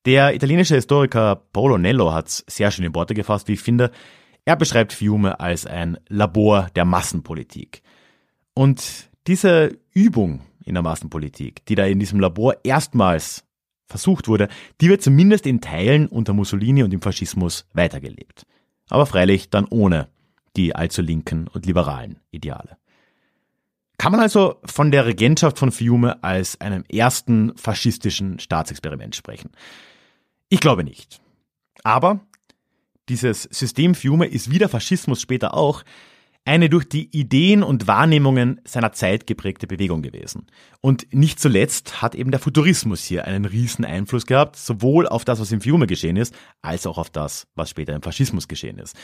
Der 0.07 0.35
italienische 0.35 0.75
Historiker 0.75 1.37
Paolo 1.53 1.79
Nello 1.79 2.13
hat 2.13 2.29
es 2.29 2.45
sehr 2.49 2.71
schön 2.71 2.85
in 2.85 2.95
Worte 2.95 3.15
gefasst, 3.15 3.49
wie 3.49 3.55
ich 3.55 3.63
finde. 3.63 3.91
Er 4.45 4.57
beschreibt 4.57 4.93
Fiume 4.93 5.41
als 5.41 5.67
ein 5.67 5.97
Labor 6.09 6.69
der 6.75 6.85
Massenpolitik. 6.85 7.83
Und 8.53 9.09
diese 9.27 9.79
Übung 9.93 10.43
in 10.65 10.75
der 10.75 10.83
Massenpolitik, 10.83 11.65
die 11.67 11.75
da 11.75 11.87
in 11.87 11.99
diesem 11.99 12.21
Labor 12.21 12.57
erstmals 12.65 13.45
versucht 13.87 14.29
wurde, 14.29 14.49
die 14.81 14.89
wird 14.89 15.03
zumindest 15.03 15.47
in 15.47 15.61
Teilen 15.61 16.07
unter 16.07 16.33
Mussolini 16.33 16.83
und 16.83 16.93
im 16.95 17.03
Faschismus 17.03 17.67
weitergelebt. 17.73 18.47
Aber 18.91 19.07
freilich 19.07 19.51
dann 19.51 19.67
ohne 19.67 20.09
die 20.57 20.75
allzu 20.75 21.03
linken 21.03 21.49
und 21.49 21.67
liberalen 21.67 22.21
Ideale. 22.31 22.77
Kann 23.99 24.13
man 24.13 24.21
also 24.21 24.57
von 24.65 24.91
der 24.91 25.07
Regentschaft 25.07 25.59
von 25.59 25.73
Fiume 25.73 26.23
als 26.23 26.61
einem 26.61 26.85
ersten 26.89 27.57
faschistischen 27.57 28.39
Staatsexperiment 28.39 29.15
sprechen? 29.15 29.51
Ich 30.49 30.61
glaube 30.61 30.85
nicht. 30.85 31.21
Aber 31.85 32.21
dieses 33.09 33.43
System 33.45 33.95
Fiume 33.95 34.27
ist 34.27 34.51
wie 34.51 34.59
der 34.59 34.69
Faschismus 34.69 35.21
später 35.21 35.55
auch 35.55 35.85
eine 36.45 36.69
durch 36.69 36.89
die 36.89 37.09
Ideen 37.17 37.63
und 37.63 37.87
Wahrnehmungen 37.87 38.61
seiner 38.65 38.93
Zeit 38.93 39.27
geprägte 39.27 39.67
Bewegung 39.67 40.03
gewesen. 40.03 40.47
Und 40.81 41.07
nicht 41.13 41.41
zuletzt 41.41 42.03
hat 42.03 42.15
eben 42.15 42.31
der 42.31 42.41
Futurismus 42.41 43.03
hier 43.03 43.25
einen 43.25 43.47
riesen 43.47 43.85
Einfluss 43.85 44.27
gehabt, 44.27 44.57
sowohl 44.57 45.09
auf 45.09 45.25
das, 45.25 45.41
was 45.41 45.53
im 45.53 45.63
Fiume 45.63 45.87
geschehen 45.87 46.17
ist, 46.17 46.35
als 46.61 46.87
auch 46.87 46.99
auf 46.99 47.09
das, 47.09 47.47
was 47.55 47.71
später 47.71 47.95
im 47.95 48.03
Faschismus 48.03 48.47
geschehen 48.47 48.79
ist. 48.79 48.95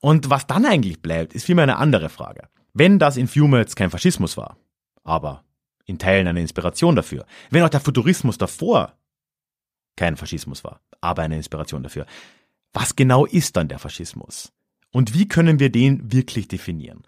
Und 0.00 0.28
was 0.28 0.46
dann 0.46 0.66
eigentlich 0.66 1.00
bleibt, 1.00 1.32
ist 1.32 1.46
vielmehr 1.46 1.62
eine 1.62 1.78
andere 1.78 2.10
Frage. 2.10 2.48
Wenn 2.74 2.98
das 2.98 3.16
in 3.16 3.28
Fiume 3.28 3.58
jetzt 3.58 3.76
kein 3.76 3.90
Faschismus 3.90 4.36
war, 4.36 4.58
aber 5.02 5.44
in 5.86 5.98
Teilen 5.98 6.26
eine 6.26 6.40
Inspiration 6.40 6.94
dafür, 6.94 7.24
wenn 7.50 7.62
auch 7.62 7.68
der 7.68 7.80
Futurismus 7.80 8.36
davor 8.36 8.92
kein 9.96 10.16
Faschismus 10.16 10.64
war, 10.64 10.80
aber 11.00 11.22
eine 11.22 11.36
Inspiration 11.36 11.82
dafür, 11.82 12.06
was 12.72 12.96
genau 12.96 13.26
ist 13.26 13.56
dann 13.56 13.68
der 13.68 13.78
Faschismus? 13.78 14.52
Und 14.92 15.14
wie 15.14 15.26
können 15.26 15.58
wir 15.58 15.70
den 15.70 16.12
wirklich 16.12 16.48
definieren? 16.48 17.02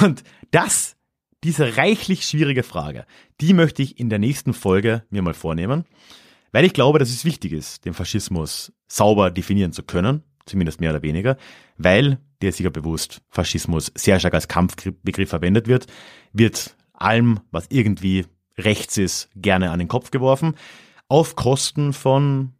Und 0.00 0.22
das, 0.52 0.96
diese 1.42 1.76
reichlich 1.76 2.24
schwierige 2.24 2.62
Frage, 2.62 3.04
die 3.40 3.54
möchte 3.54 3.82
ich 3.82 3.98
in 3.98 4.10
der 4.10 4.18
nächsten 4.18 4.54
Folge 4.54 5.02
mir 5.10 5.22
mal 5.22 5.34
vornehmen, 5.34 5.84
weil 6.52 6.64
ich 6.64 6.74
glaube, 6.74 6.98
dass 6.98 7.10
es 7.10 7.24
wichtig 7.24 7.52
ist, 7.52 7.84
den 7.84 7.94
Faschismus 7.94 8.72
sauber 8.86 9.30
definieren 9.30 9.72
zu 9.72 9.82
können, 9.82 10.22
zumindest 10.46 10.80
mehr 10.80 10.90
oder 10.90 11.02
weniger, 11.02 11.36
weil, 11.78 12.18
dir 12.40 12.50
ist 12.50 12.58
sicher 12.58 12.70
bewusst, 12.70 13.22
Faschismus 13.30 13.90
sehr 13.96 14.20
stark 14.20 14.34
als 14.34 14.48
Kampfbegriff 14.48 15.30
verwendet 15.30 15.66
wird, 15.66 15.86
wird 16.32 16.76
allem, 16.92 17.40
was 17.50 17.66
irgendwie 17.70 18.26
rechts 18.58 18.98
ist, 18.98 19.30
gerne 19.34 19.70
an 19.70 19.78
den 19.78 19.88
Kopf 19.88 20.10
geworfen, 20.10 20.54
auf 21.08 21.36
Kosten 21.36 21.92
von 21.92 22.52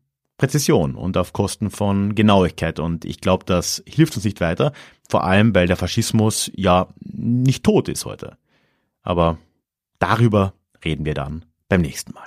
Präzision 0.42 0.96
und 0.96 1.16
auf 1.16 1.32
Kosten 1.32 1.70
von 1.70 2.16
Genauigkeit. 2.16 2.80
Und 2.80 3.04
ich 3.04 3.20
glaube, 3.20 3.44
das 3.44 3.80
hilft 3.86 4.16
uns 4.16 4.24
nicht 4.24 4.40
weiter, 4.40 4.72
vor 5.08 5.22
allem 5.22 5.54
weil 5.54 5.68
der 5.68 5.76
Faschismus 5.76 6.50
ja 6.56 6.88
nicht 6.98 7.62
tot 7.62 7.88
ist 7.88 8.06
heute. 8.06 8.36
Aber 9.02 9.38
darüber 10.00 10.52
reden 10.84 11.04
wir 11.04 11.14
dann 11.14 11.44
beim 11.68 11.82
nächsten 11.82 12.12
Mal. 12.12 12.26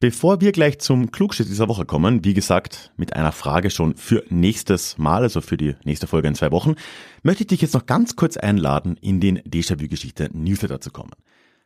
Bevor 0.00 0.40
wir 0.40 0.52
gleich 0.52 0.78
zum 0.78 1.10
Klugschiss 1.10 1.48
dieser 1.48 1.68
Woche 1.68 1.84
kommen, 1.84 2.24
wie 2.24 2.32
gesagt, 2.32 2.94
mit 2.96 3.12
einer 3.12 3.32
Frage 3.32 3.68
schon 3.68 3.94
für 3.94 4.24
nächstes 4.30 4.96
Mal, 4.96 5.20
also 5.20 5.42
für 5.42 5.58
die 5.58 5.74
nächste 5.84 6.06
Folge 6.06 6.28
in 6.28 6.34
zwei 6.34 6.50
Wochen, 6.50 6.76
möchte 7.22 7.42
ich 7.42 7.48
dich 7.48 7.60
jetzt 7.60 7.74
noch 7.74 7.84
ganz 7.84 8.16
kurz 8.16 8.38
einladen, 8.38 8.96
in 9.02 9.20
den 9.20 9.40
Déjà-vu-Geschichte 9.40 10.30
Newsletter 10.32 10.80
zu 10.80 10.90
kommen. 10.90 11.12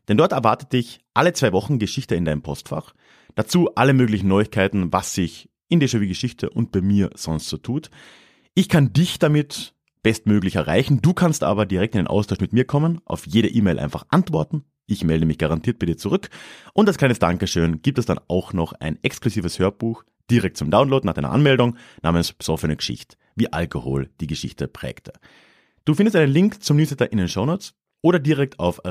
Denn 0.08 0.16
dort 0.16 0.32
erwartet 0.32 0.72
dich 0.72 1.00
alle 1.14 1.32
zwei 1.32 1.52
Wochen 1.52 1.78
Geschichte 1.78 2.14
in 2.14 2.24
deinem 2.24 2.42
Postfach. 2.42 2.94
Dazu 3.34 3.74
alle 3.74 3.94
möglichen 3.94 4.28
Neuigkeiten, 4.28 4.92
was 4.92 5.14
sich 5.14 5.48
in 5.68 5.80
Déjà-vu 5.80 6.06
Geschichte 6.06 6.50
und 6.50 6.72
bei 6.72 6.80
mir 6.80 7.10
sonst 7.14 7.48
so 7.48 7.56
tut. 7.56 7.90
Ich 8.54 8.68
kann 8.68 8.92
dich 8.92 9.18
damit 9.18 9.74
bestmöglich 10.02 10.56
erreichen. 10.56 11.00
Du 11.00 11.14
kannst 11.14 11.44
aber 11.44 11.64
direkt 11.64 11.94
in 11.94 12.00
den 12.00 12.06
Austausch 12.08 12.40
mit 12.40 12.52
mir 12.52 12.64
kommen, 12.64 13.00
auf 13.04 13.26
jede 13.26 13.48
E-Mail 13.48 13.78
einfach 13.78 14.04
antworten. 14.10 14.64
Ich 14.86 15.04
melde 15.04 15.24
mich 15.24 15.38
garantiert 15.38 15.78
bei 15.78 15.86
dir 15.86 15.96
zurück. 15.96 16.28
Und 16.74 16.88
als 16.88 16.98
kleines 16.98 17.18
Dankeschön 17.18 17.80
gibt 17.82 17.98
es 17.98 18.06
dann 18.06 18.20
auch 18.28 18.52
noch 18.52 18.72
ein 18.74 18.98
exklusives 19.02 19.58
Hörbuch 19.58 20.04
direkt 20.30 20.56
zum 20.56 20.70
Download 20.70 21.06
nach 21.06 21.14
deiner 21.14 21.30
Anmeldung 21.30 21.76
namens 22.02 22.32
Besoffene 22.32 22.76
Geschichte, 22.76 23.16
wie 23.34 23.52
Alkohol 23.52 24.10
die 24.20 24.26
Geschichte 24.26 24.68
prägte. 24.68 25.12
Du 25.84 25.94
findest 25.94 26.16
einen 26.16 26.32
Link 26.32 26.62
zum 26.62 26.76
Newsletter 26.76 27.10
in 27.10 27.18
den 27.18 27.28
Shownotes 27.28 27.74
oder 28.02 28.18
direkt 28.18 28.58
auf 28.58 28.84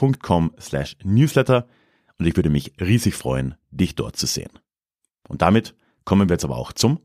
ralfgrabuschnik.com 0.00 0.52
slash 0.58 0.96
newsletter 1.04 1.66
und 2.18 2.26
ich 2.26 2.36
würde 2.36 2.50
mich 2.50 2.72
riesig 2.80 3.14
freuen, 3.14 3.54
dich 3.70 3.94
dort 3.94 4.16
zu 4.16 4.26
sehen. 4.26 4.50
Und 5.28 5.42
damit 5.42 5.74
kommen 6.04 6.28
wir 6.28 6.34
jetzt 6.34 6.44
aber 6.44 6.56
auch 6.56 6.72
zum 6.72 7.00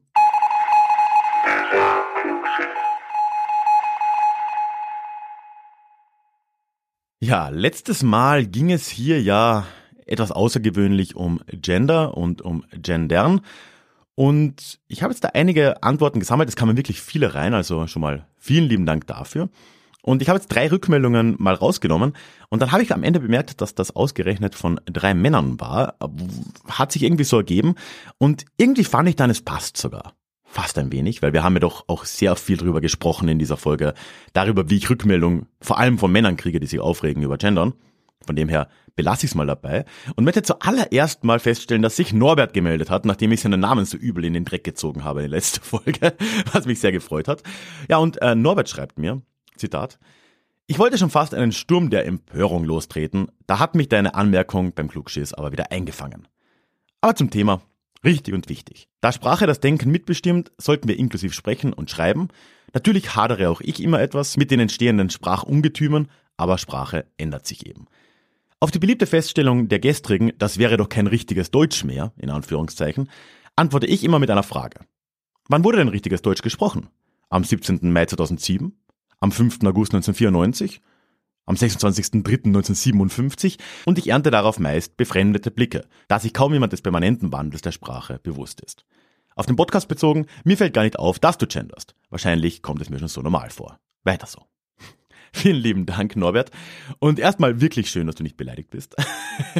Ja, 7.21 7.49
letztes 7.49 8.03
Mal 8.03 8.45
ging 8.45 8.71
es 8.71 8.87
hier 8.87 9.19
ja 9.19 9.65
etwas 10.05 10.31
außergewöhnlich 10.31 11.15
um 11.15 11.41
Gender 11.47 12.15
und 12.15 12.43
um 12.43 12.63
Gendern. 12.71 13.41
Und 14.13 14.79
ich 14.87 15.01
habe 15.01 15.11
jetzt 15.11 15.23
da 15.23 15.29
einige 15.29 15.81
Antworten 15.81 16.19
gesammelt. 16.19 16.49
Es 16.49 16.55
kamen 16.55 16.77
wirklich 16.77 17.01
viele 17.01 17.33
rein, 17.33 17.55
also 17.55 17.87
schon 17.87 18.03
mal 18.03 18.27
vielen 18.37 18.65
lieben 18.65 18.85
Dank 18.85 19.07
dafür. 19.07 19.49
Und 20.05 20.21
ich 20.21 20.29
habe 20.29 20.37
jetzt 20.37 20.49
drei 20.49 20.69
Rückmeldungen 20.69 21.35
mal 21.39 21.55
rausgenommen 21.55 22.13
und 22.49 22.61
dann 22.61 22.71
habe 22.71 22.83
ich 22.83 22.93
am 22.93 23.01
Ende 23.01 23.19
bemerkt, 23.19 23.59
dass 23.59 23.73
das 23.73 23.95
ausgerechnet 23.95 24.53
von 24.53 24.79
drei 24.85 25.15
Männern 25.15 25.59
war. 25.59 25.95
Hat 26.69 26.91
sich 26.91 27.01
irgendwie 27.01 27.23
so 27.23 27.37
ergeben 27.37 27.73
und 28.19 28.45
irgendwie 28.57 28.83
fand 28.83 29.09
ich 29.09 29.15
dann, 29.15 29.31
es 29.31 29.41
passt 29.41 29.77
sogar. 29.77 30.13
Fast 30.43 30.77
ein 30.77 30.91
wenig, 30.91 31.23
weil 31.23 31.33
wir 31.33 31.43
haben 31.43 31.55
ja 31.55 31.61
doch 31.61 31.85
auch 31.87 32.05
sehr 32.05 32.35
viel 32.35 32.55
drüber 32.55 32.81
gesprochen 32.81 33.27
in 33.29 33.39
dieser 33.39 33.57
Folge, 33.57 33.95
darüber, 34.33 34.69
wie 34.69 34.77
ich 34.77 34.91
Rückmeldungen 34.91 35.47
vor 35.59 35.79
allem 35.79 35.97
von 35.97 36.11
Männern 36.11 36.37
kriege, 36.37 36.59
die 36.59 36.67
sich 36.67 36.79
aufregen 36.79 37.23
über 37.23 37.39
Gendern. 37.39 37.73
Von 38.27 38.35
dem 38.35 38.47
her 38.47 38.67
belasse 38.95 39.25
ich 39.25 39.31
es 39.31 39.35
mal 39.35 39.47
dabei 39.47 39.85
und 40.15 40.23
möchte 40.23 40.43
zuallererst 40.43 41.23
mal 41.23 41.39
feststellen, 41.39 41.81
dass 41.81 41.95
sich 41.95 42.13
Norbert 42.13 42.53
gemeldet 42.53 42.91
hat, 42.91 43.05
nachdem 43.05 43.31
ich 43.31 43.41
seinen 43.41 43.59
Namen 43.59 43.85
so 43.85 43.97
übel 43.97 44.23
in 44.23 44.33
den 44.33 44.45
Dreck 44.45 44.63
gezogen 44.63 45.03
habe 45.03 45.21
in 45.23 45.31
der 45.31 45.37
letzten 45.37 45.61
Folge, 45.63 46.13
was 46.51 46.67
mich 46.67 46.79
sehr 46.79 46.91
gefreut 46.91 47.27
hat. 47.27 47.41
Ja, 47.89 47.97
und 47.97 48.21
äh, 48.21 48.35
Norbert 48.35 48.69
schreibt 48.69 48.99
mir, 48.99 49.23
Zitat, 49.57 49.99
Ich 50.67 50.79
wollte 50.79 50.97
schon 50.97 51.09
fast 51.09 51.33
einen 51.33 51.51
Sturm 51.51 51.89
der 51.89 52.05
Empörung 52.05 52.65
lostreten, 52.65 53.31
da 53.47 53.59
hat 53.59 53.75
mich 53.75 53.89
deine 53.89 54.15
Anmerkung 54.15 54.73
beim 54.73 54.87
Klugschiss 54.87 55.33
aber 55.33 55.51
wieder 55.51 55.71
eingefangen. 55.71 56.27
Aber 57.01 57.15
zum 57.15 57.29
Thema, 57.29 57.61
richtig 58.03 58.33
und 58.33 58.49
wichtig. 58.49 58.87
Da 59.01 59.11
Sprache 59.11 59.47
das 59.47 59.59
Denken 59.59 59.91
mitbestimmt, 59.91 60.51
sollten 60.57 60.87
wir 60.87 60.97
inklusiv 60.97 61.33
sprechen 61.33 61.73
und 61.73 61.91
schreiben. 61.91 62.29
Natürlich 62.73 63.15
hadere 63.15 63.49
auch 63.49 63.61
ich 63.61 63.81
immer 63.81 64.01
etwas 64.01 64.37
mit 64.37 64.51
den 64.51 64.59
entstehenden 64.59 65.09
Sprachungetümen, 65.09 66.09
aber 66.37 66.57
Sprache 66.57 67.05
ändert 67.17 67.45
sich 67.45 67.67
eben. 67.67 67.85
Auf 68.59 68.71
die 68.71 68.79
beliebte 68.79 69.05
Feststellung 69.05 69.67
der 69.67 69.79
gestrigen, 69.79 70.31
das 70.37 70.57
wäre 70.57 70.77
doch 70.77 70.89
kein 70.89 71.07
richtiges 71.07 71.51
Deutsch 71.51 71.83
mehr, 71.83 72.13
in 72.17 72.29
Anführungszeichen, 72.29 73.09
antworte 73.55 73.85
ich 73.85 74.03
immer 74.03 74.19
mit 74.19 74.31
einer 74.31 74.43
Frage. 74.43 74.79
Wann 75.47 75.63
wurde 75.63 75.77
denn 75.77 75.89
richtiges 75.89 76.21
Deutsch 76.21 76.41
gesprochen? 76.41 76.89
Am 77.29 77.43
17. 77.43 77.91
Mai 77.91 78.05
2007? 78.05 78.73
Am 79.25 79.31
5. 79.31 79.63
August 79.63 79.95
1994? 79.95 80.81
Am 81.47 81.55
26.03.1957? 81.55 83.57
Und 83.87 83.97
ich 83.97 84.09
ernte 84.09 84.29
darauf 84.29 84.59
meist 84.59 84.97
befremdete 84.97 85.49
Blicke, 85.49 85.87
da 86.07 86.19
sich 86.19 86.31
kaum 86.31 86.53
jemand 86.53 86.73
des 86.73 86.83
permanenten 86.83 87.33
Wandels 87.33 87.63
der 87.63 87.71
Sprache 87.71 88.19
bewusst 88.21 88.61
ist. 88.61 88.85
Auf 89.35 89.47
den 89.47 89.55
Podcast 89.55 89.87
bezogen, 89.87 90.27
mir 90.43 90.57
fällt 90.57 90.75
gar 90.75 90.83
nicht 90.83 90.99
auf, 90.99 91.17
dass 91.17 91.39
du 91.39 91.47
genderst. 91.47 91.95
Wahrscheinlich 92.11 92.61
kommt 92.61 92.83
es 92.83 92.91
mir 92.91 92.99
schon 92.99 93.07
so 93.07 93.23
normal 93.23 93.49
vor. 93.49 93.79
Weiter 94.03 94.27
so. 94.27 94.43
Vielen 95.33 95.57
lieben 95.57 95.87
Dank, 95.87 96.15
Norbert. 96.15 96.51
Und 96.99 97.17
erstmal 97.17 97.61
wirklich 97.61 97.89
schön, 97.89 98.05
dass 98.05 98.17
du 98.17 98.21
nicht 98.21 98.37
beleidigt 98.37 98.69
bist. 98.69 98.95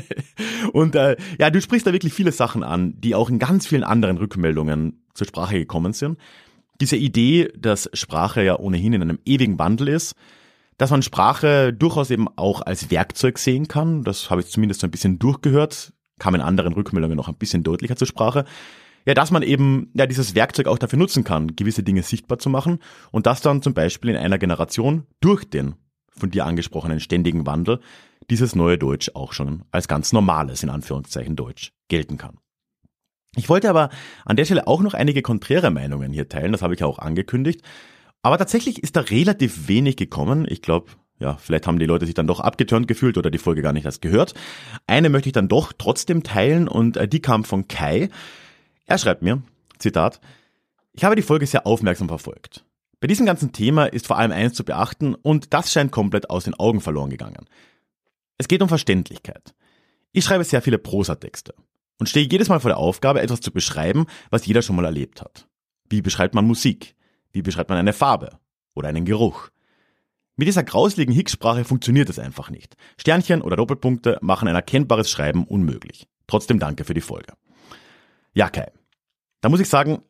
und 0.73 0.93
äh, 0.93 1.17
ja, 1.39 1.49
du 1.49 1.59
sprichst 1.59 1.87
da 1.87 1.91
wirklich 1.91 2.13
viele 2.13 2.33
Sachen 2.33 2.61
an, 2.61 3.01
die 3.01 3.15
auch 3.15 3.31
in 3.31 3.39
ganz 3.39 3.65
vielen 3.65 3.83
anderen 3.83 4.19
Rückmeldungen 4.19 5.03
zur 5.15 5.25
Sprache 5.25 5.57
gekommen 5.57 5.93
sind. 5.93 6.19
Diese 6.81 6.97
Idee, 6.97 7.51
dass 7.57 7.89
Sprache 7.93 8.43
ja 8.43 8.59
ohnehin 8.59 8.93
in 8.93 9.01
einem 9.01 9.19
ewigen 9.25 9.59
Wandel 9.59 9.89
ist, 9.89 10.15
dass 10.77 10.91
man 10.91 11.01
Sprache 11.01 11.71
durchaus 11.73 12.11
eben 12.11 12.27
auch 12.35 12.61
als 12.61 12.91
Werkzeug 12.91 13.37
sehen 13.37 13.67
kann, 13.67 14.03
das 14.03 14.29
habe 14.29 14.41
ich 14.41 14.47
zumindest 14.47 14.81
so 14.81 14.87
ein 14.87 14.91
bisschen 14.91 15.19
durchgehört, 15.19 15.93
kam 16.19 16.35
in 16.35 16.41
anderen 16.41 16.73
Rückmeldungen 16.73 17.15
noch 17.15 17.29
ein 17.29 17.35
bisschen 17.35 17.63
deutlicher 17.63 17.95
zur 17.95 18.07
Sprache 18.07 18.45
ja, 19.05 19.13
dass 19.13 19.31
man 19.31 19.43
eben 19.43 19.91
ja 19.93 20.07
dieses 20.07 20.35
Werkzeug 20.35 20.67
auch 20.67 20.77
dafür 20.77 20.99
nutzen 20.99 21.23
kann, 21.23 21.55
gewisse 21.55 21.83
Dinge 21.83 22.03
sichtbar 22.03 22.39
zu 22.39 22.49
machen 22.49 22.79
und 23.11 23.27
das 23.27 23.41
dann 23.41 23.61
zum 23.61 23.73
Beispiel 23.73 24.09
in 24.09 24.17
einer 24.17 24.39
Generation 24.39 25.05
durch 25.21 25.47
den 25.47 25.75
von 26.09 26.31
dir 26.31 26.45
angesprochenen 26.45 26.99
ständigen 26.99 27.45
Wandel 27.45 27.79
dieses 28.29 28.55
neue 28.55 28.77
Deutsch 28.77 29.11
auch 29.13 29.33
schon 29.33 29.63
als 29.71 29.87
ganz 29.87 30.13
normales, 30.13 30.63
in 30.63 30.69
Anführungszeichen 30.69 31.35
Deutsch, 31.35 31.73
gelten 31.87 32.17
kann. 32.17 32.37
Ich 33.35 33.49
wollte 33.49 33.69
aber 33.69 33.89
an 34.23 34.35
der 34.35 34.45
Stelle 34.45 34.67
auch 34.67 34.81
noch 34.81 34.93
einige 34.93 35.21
konträre 35.21 35.71
Meinungen 35.71 36.13
hier 36.13 36.29
teilen, 36.29 36.51
das 36.51 36.61
habe 36.61 36.73
ich 36.73 36.83
auch 36.83 36.99
angekündigt. 36.99 37.61
Aber 38.21 38.37
tatsächlich 38.37 38.81
ist 38.81 38.95
da 38.95 39.01
relativ 39.01 39.67
wenig 39.67 39.97
gekommen. 39.97 40.47
Ich 40.49 40.61
glaube, 40.61 40.87
ja, 41.19 41.37
vielleicht 41.37 41.67
haben 41.67 41.79
die 41.79 41.85
Leute 41.85 42.05
sich 42.05 42.15
dann 42.15 42.27
doch 42.27 42.39
abgeturnt 42.39 42.87
gefühlt 42.87 43.17
oder 43.17 43.29
die 43.29 43.37
Folge 43.37 43.61
gar 43.61 43.73
nicht 43.73 43.85
erst 43.85 44.01
gehört. 44.01 44.33
Eine 44.87 45.09
möchte 45.09 45.29
ich 45.29 45.33
dann 45.33 45.47
doch 45.47 45.73
trotzdem 45.77 46.23
teilen 46.23 46.67
und 46.67 46.97
äh, 46.97 47.07
die 47.07 47.21
kam 47.21 47.43
von 47.43 47.67
Kai. 47.67 48.09
Er 48.85 48.97
schreibt 48.97 49.21
mir, 49.21 49.41
Zitat, 49.77 50.19
ich 50.93 51.03
habe 51.03 51.15
die 51.15 51.21
Folge 51.21 51.45
sehr 51.45 51.67
aufmerksam 51.67 52.07
verfolgt. 52.07 52.65
Bei 52.99 53.07
diesem 53.07 53.25
ganzen 53.25 53.51
Thema 53.51 53.85
ist 53.85 54.07
vor 54.07 54.17
allem 54.17 54.31
eins 54.31 54.55
zu 54.55 54.63
beachten 54.63 55.13
und 55.13 55.53
das 55.53 55.71
scheint 55.71 55.91
komplett 55.91 56.29
aus 56.29 56.45
den 56.45 56.55
Augen 56.55 56.81
verloren 56.81 57.09
gegangen. 57.09 57.45
Es 58.37 58.47
geht 58.47 58.61
um 58.61 58.69
Verständlichkeit. 58.69 59.53
Ich 60.11 60.25
schreibe 60.25 60.43
sehr 60.43 60.61
viele 60.61 60.77
Prosatexte 60.77 61.53
und 61.99 62.07
stehe 62.07 62.27
jedes 62.27 62.49
Mal 62.49 62.59
vor 62.59 62.69
der 62.69 62.77
Aufgabe, 62.77 63.21
etwas 63.21 63.41
zu 63.41 63.51
beschreiben, 63.51 64.05
was 64.29 64.45
jeder 64.45 64.61
schon 64.61 64.75
mal 64.75 64.85
erlebt 64.85 65.21
hat. 65.21 65.47
Wie 65.89 66.01
beschreibt 66.01 66.35
man 66.35 66.45
Musik? 66.45 66.95
Wie 67.31 67.41
beschreibt 67.41 67.69
man 67.69 67.77
eine 67.77 67.93
Farbe 67.93 68.39
oder 68.73 68.89
einen 68.89 69.05
Geruch? 69.05 69.49
Mit 70.37 70.47
dieser 70.47 70.63
grausligen 70.63 71.13
Hicksprache 71.13 71.63
funktioniert 71.63 72.09
es 72.09 72.19
einfach 72.19 72.49
nicht. 72.49 72.75
Sternchen 72.97 73.41
oder 73.41 73.55
Doppelpunkte 73.55 74.17
machen 74.21 74.47
ein 74.47 74.55
erkennbares 74.55 75.09
Schreiben 75.09 75.45
unmöglich. 75.45 76.07
Trotzdem 76.27 76.59
danke 76.59 76.83
für 76.83 76.93
die 76.93 77.01
Folge. 77.01 77.33
Ja, 78.33 78.49
Kai. 78.49 78.71
Da 79.39 79.49
muss 79.49 79.61
ich 79.61 79.69
sagen, 79.69 80.01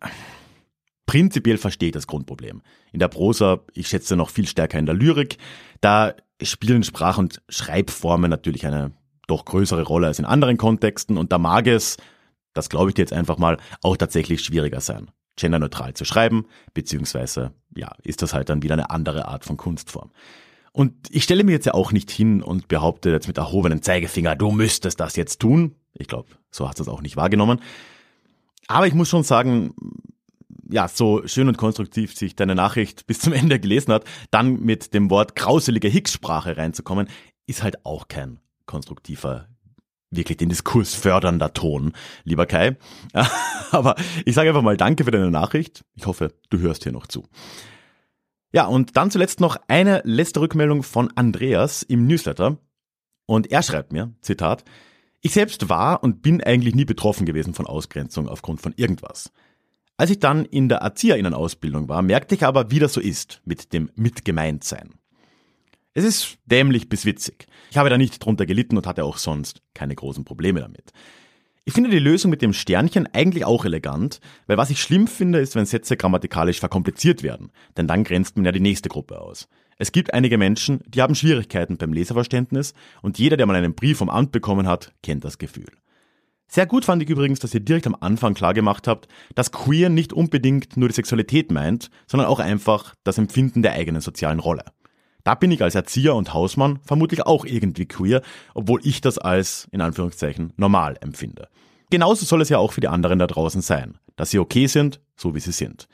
prinzipiell 1.05 1.57
verstehe 1.57 1.89
ich 1.89 1.93
das 1.93 2.07
Grundproblem. 2.07 2.63
In 2.91 2.99
der 2.99 3.07
Prosa, 3.07 3.59
ich 3.73 3.87
schätze 3.87 4.15
noch 4.15 4.29
viel 4.29 4.47
stärker 4.47 4.79
in 4.79 4.85
der 4.85 4.95
Lyrik, 4.95 5.37
da 5.81 6.15
spielen 6.41 6.83
Sprach- 6.83 7.17
und 7.17 7.41
Schreibformen 7.49 8.29
natürlich 8.29 8.65
eine 8.65 8.93
doch 9.27 9.45
größere 9.45 9.83
Rolle 9.83 10.07
als 10.07 10.19
in 10.19 10.25
anderen 10.25 10.57
Kontexten 10.57 11.17
und 11.17 11.31
da 11.31 11.37
mag 11.37 11.67
es, 11.67 11.97
das 12.53 12.69
glaube 12.69 12.89
ich 12.89 12.95
dir 12.95 13.01
jetzt 13.01 13.13
einfach 13.13 13.37
mal, 13.37 13.57
auch 13.81 13.97
tatsächlich 13.97 14.41
schwieriger 14.41 14.81
sein, 14.81 15.11
genderneutral 15.35 15.93
zu 15.93 16.05
schreiben, 16.05 16.45
beziehungsweise, 16.73 17.51
ja, 17.75 17.91
ist 18.03 18.21
das 18.21 18.33
halt 18.33 18.49
dann 18.49 18.63
wieder 18.63 18.73
eine 18.73 18.89
andere 18.89 19.27
Art 19.27 19.45
von 19.45 19.57
Kunstform. 19.57 20.11
Und 20.71 20.93
ich 21.09 21.23
stelle 21.23 21.45
mir 21.45 21.53
jetzt 21.53 21.65
ja 21.65 21.73
auch 21.73 21.93
nicht 21.93 22.11
hin 22.11 22.43
und 22.43 22.67
behaupte 22.67 23.09
jetzt 23.09 23.27
mit 23.27 23.37
erhobenem 23.37 23.81
Zeigefinger, 23.81 24.35
du 24.35 24.51
müsstest 24.51 24.99
das 24.99 25.15
jetzt 25.15 25.39
tun. 25.39 25.75
Ich 25.93 26.07
glaube, 26.07 26.29
so 26.51 26.67
hast 26.67 26.79
du 26.79 26.83
es 26.83 26.89
auch 26.89 27.01
nicht 27.01 27.15
wahrgenommen. 27.15 27.61
Aber 28.67 28.85
ich 28.85 28.93
muss 28.93 29.07
schon 29.07 29.23
sagen, 29.23 29.73
ja, 30.69 30.87
so 30.87 31.25
schön 31.27 31.47
und 31.47 31.57
konstruktiv 31.57 32.13
sich 32.15 32.35
deine 32.35 32.55
Nachricht 32.55 33.07
bis 33.07 33.19
zum 33.19 33.31
Ende 33.33 33.59
gelesen 33.59 33.93
hat, 33.93 34.03
dann 34.31 34.61
mit 34.61 34.93
dem 34.93 35.09
Wort 35.09 35.35
grauselige 35.35 35.87
Hicks-Sprache 35.87 36.57
reinzukommen, 36.57 37.07
ist 37.47 37.63
halt 37.63 37.85
auch 37.85 38.07
kein 38.07 38.39
konstruktiver, 38.65 39.47
wirklich 40.09 40.37
den 40.37 40.49
Diskurs 40.49 40.93
fördernder 40.93 41.53
Ton, 41.53 41.93
lieber 42.23 42.45
Kai. 42.45 42.77
Aber 43.71 43.95
ich 44.25 44.35
sage 44.35 44.49
einfach 44.49 44.61
mal 44.61 44.77
Danke 44.77 45.03
für 45.03 45.11
deine 45.11 45.31
Nachricht. 45.31 45.83
Ich 45.95 46.05
hoffe, 46.05 46.33
du 46.49 46.59
hörst 46.59 46.83
hier 46.83 46.91
noch 46.91 47.07
zu. 47.07 47.27
Ja, 48.51 48.67
und 48.67 48.95
dann 48.95 49.11
zuletzt 49.11 49.41
noch 49.41 49.57
eine 49.67 50.01
letzte 50.05 50.39
Rückmeldung 50.39 50.83
von 50.83 51.11
Andreas 51.15 51.83
im 51.83 52.07
Newsletter. 52.07 52.57
Und 53.25 53.51
er 53.51 53.63
schreibt 53.63 53.91
mir, 53.91 54.13
Zitat, 54.21 54.63
ich 55.21 55.33
selbst 55.33 55.69
war 55.69 56.03
und 56.03 56.21
bin 56.21 56.41
eigentlich 56.43 56.75
nie 56.75 56.85
betroffen 56.85 57.25
gewesen 57.25 57.53
von 57.53 57.65
Ausgrenzung 57.65 58.29
aufgrund 58.29 58.61
von 58.61 58.73
irgendwas. 58.77 59.31
Als 59.97 60.11
ich 60.11 60.19
dann 60.19 60.45
in 60.45 60.69
der 60.69 60.79
Erzieherinnenausbildung 60.79 61.89
war, 61.89 62.01
merkte 62.01 62.35
ich 62.35 62.45
aber, 62.45 62.69
wie 62.69 62.79
das 62.79 62.93
so 62.93 63.01
ist 63.01 63.41
mit 63.45 63.73
dem 63.73 63.89
Mitgemeintsein. 63.95 64.93
Es 65.97 66.03
ist 66.03 66.39
dämlich 66.45 66.89
bis 66.89 67.05
witzig. 67.05 67.47
Ich 67.71 67.77
habe 67.77 67.89
da 67.89 67.97
nicht 67.97 68.19
drunter 68.19 68.45
gelitten 68.45 68.75
und 68.75 68.85
hatte 68.85 69.05
auch 69.05 69.17
sonst 69.17 69.61
keine 69.73 69.95
großen 69.95 70.25
Probleme 70.25 70.59
damit. 70.59 70.91
Ich 71.63 71.73
finde 71.73 71.89
die 71.89 71.99
Lösung 71.99 72.29
mit 72.29 72.41
dem 72.41 72.51
Sternchen 72.51 73.07
eigentlich 73.13 73.45
auch 73.45 73.63
elegant, 73.63 74.19
weil 74.45 74.57
was 74.57 74.69
ich 74.69 74.81
schlimm 74.81 75.07
finde, 75.07 75.39
ist, 75.39 75.55
wenn 75.55 75.65
Sätze 75.65 75.95
grammatikalisch 75.95 76.59
verkompliziert 76.59 77.23
werden, 77.23 77.49
denn 77.77 77.87
dann 77.87 78.03
grenzt 78.03 78.35
man 78.35 78.43
ja 78.43 78.51
die 78.51 78.59
nächste 78.59 78.89
Gruppe 78.89 79.21
aus. 79.21 79.47
Es 79.77 79.93
gibt 79.93 80.13
einige 80.13 80.37
Menschen, 80.37 80.81
die 80.85 81.01
haben 81.01 81.15
Schwierigkeiten 81.15 81.77
beim 81.77 81.93
Leserverständnis 81.93 82.73
und 83.01 83.17
jeder, 83.17 83.37
der 83.37 83.45
mal 83.45 83.55
einen 83.55 83.73
Brief 83.73 83.97
vom 83.99 84.09
Amt 84.09 84.33
bekommen 84.33 84.67
hat, 84.67 84.91
kennt 85.01 85.23
das 85.23 85.37
Gefühl. 85.37 85.71
Sehr 86.49 86.65
gut 86.65 86.83
fand 86.83 87.03
ich 87.03 87.09
übrigens, 87.09 87.39
dass 87.39 87.53
ihr 87.53 87.61
direkt 87.61 87.87
am 87.87 87.95
Anfang 87.97 88.33
klar 88.33 88.53
gemacht 88.53 88.89
habt, 88.89 89.07
dass 89.33 89.53
queer 89.53 89.87
nicht 89.87 90.11
unbedingt 90.11 90.75
nur 90.75 90.89
die 90.89 90.95
Sexualität 90.95 91.53
meint, 91.53 91.89
sondern 92.05 92.27
auch 92.27 92.39
einfach 92.39 92.95
das 93.05 93.17
Empfinden 93.17 93.61
der 93.61 93.73
eigenen 93.73 94.01
sozialen 94.01 94.39
Rolle. 94.39 94.65
Da 95.25 95.33
bin 95.33 95.51
ich 95.51 95.63
als 95.63 95.73
Erzieher 95.73 96.13
und 96.13 96.35
Hausmann 96.35 96.79
vermutlich 96.83 97.25
auch 97.25 97.45
irgendwie 97.45 97.87
queer, 97.87 98.21
obwohl 98.53 98.79
ich 98.83 99.01
das 99.01 99.17
als, 99.17 99.67
in 99.71 99.81
Anführungszeichen, 99.81 100.53
normal 100.55 100.97
empfinde. 101.01 101.49
Genauso 101.89 102.25
soll 102.25 102.41
es 102.41 102.49
ja 102.49 102.59
auch 102.59 102.73
für 102.73 102.81
die 102.81 102.87
anderen 102.87 103.17
da 103.17 103.25
draußen 103.25 103.61
sein, 103.61 103.97
dass 104.15 104.29
sie 104.29 104.37
okay 104.37 104.67
sind, 104.67 105.01
so 105.15 105.33
wie 105.33 105.39
sie 105.39 105.51
sind. 105.51 105.87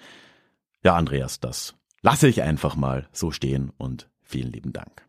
Ja, 0.83 0.95
Andreas, 0.95 1.39
das 1.39 1.75
lasse 2.01 2.27
ich 2.27 2.41
einfach 2.41 2.75
mal 2.75 3.07
so 3.13 3.31
stehen 3.31 3.71
und 3.77 4.09
vielen 4.21 4.51
lieben 4.51 4.73
Dank. 4.73 5.07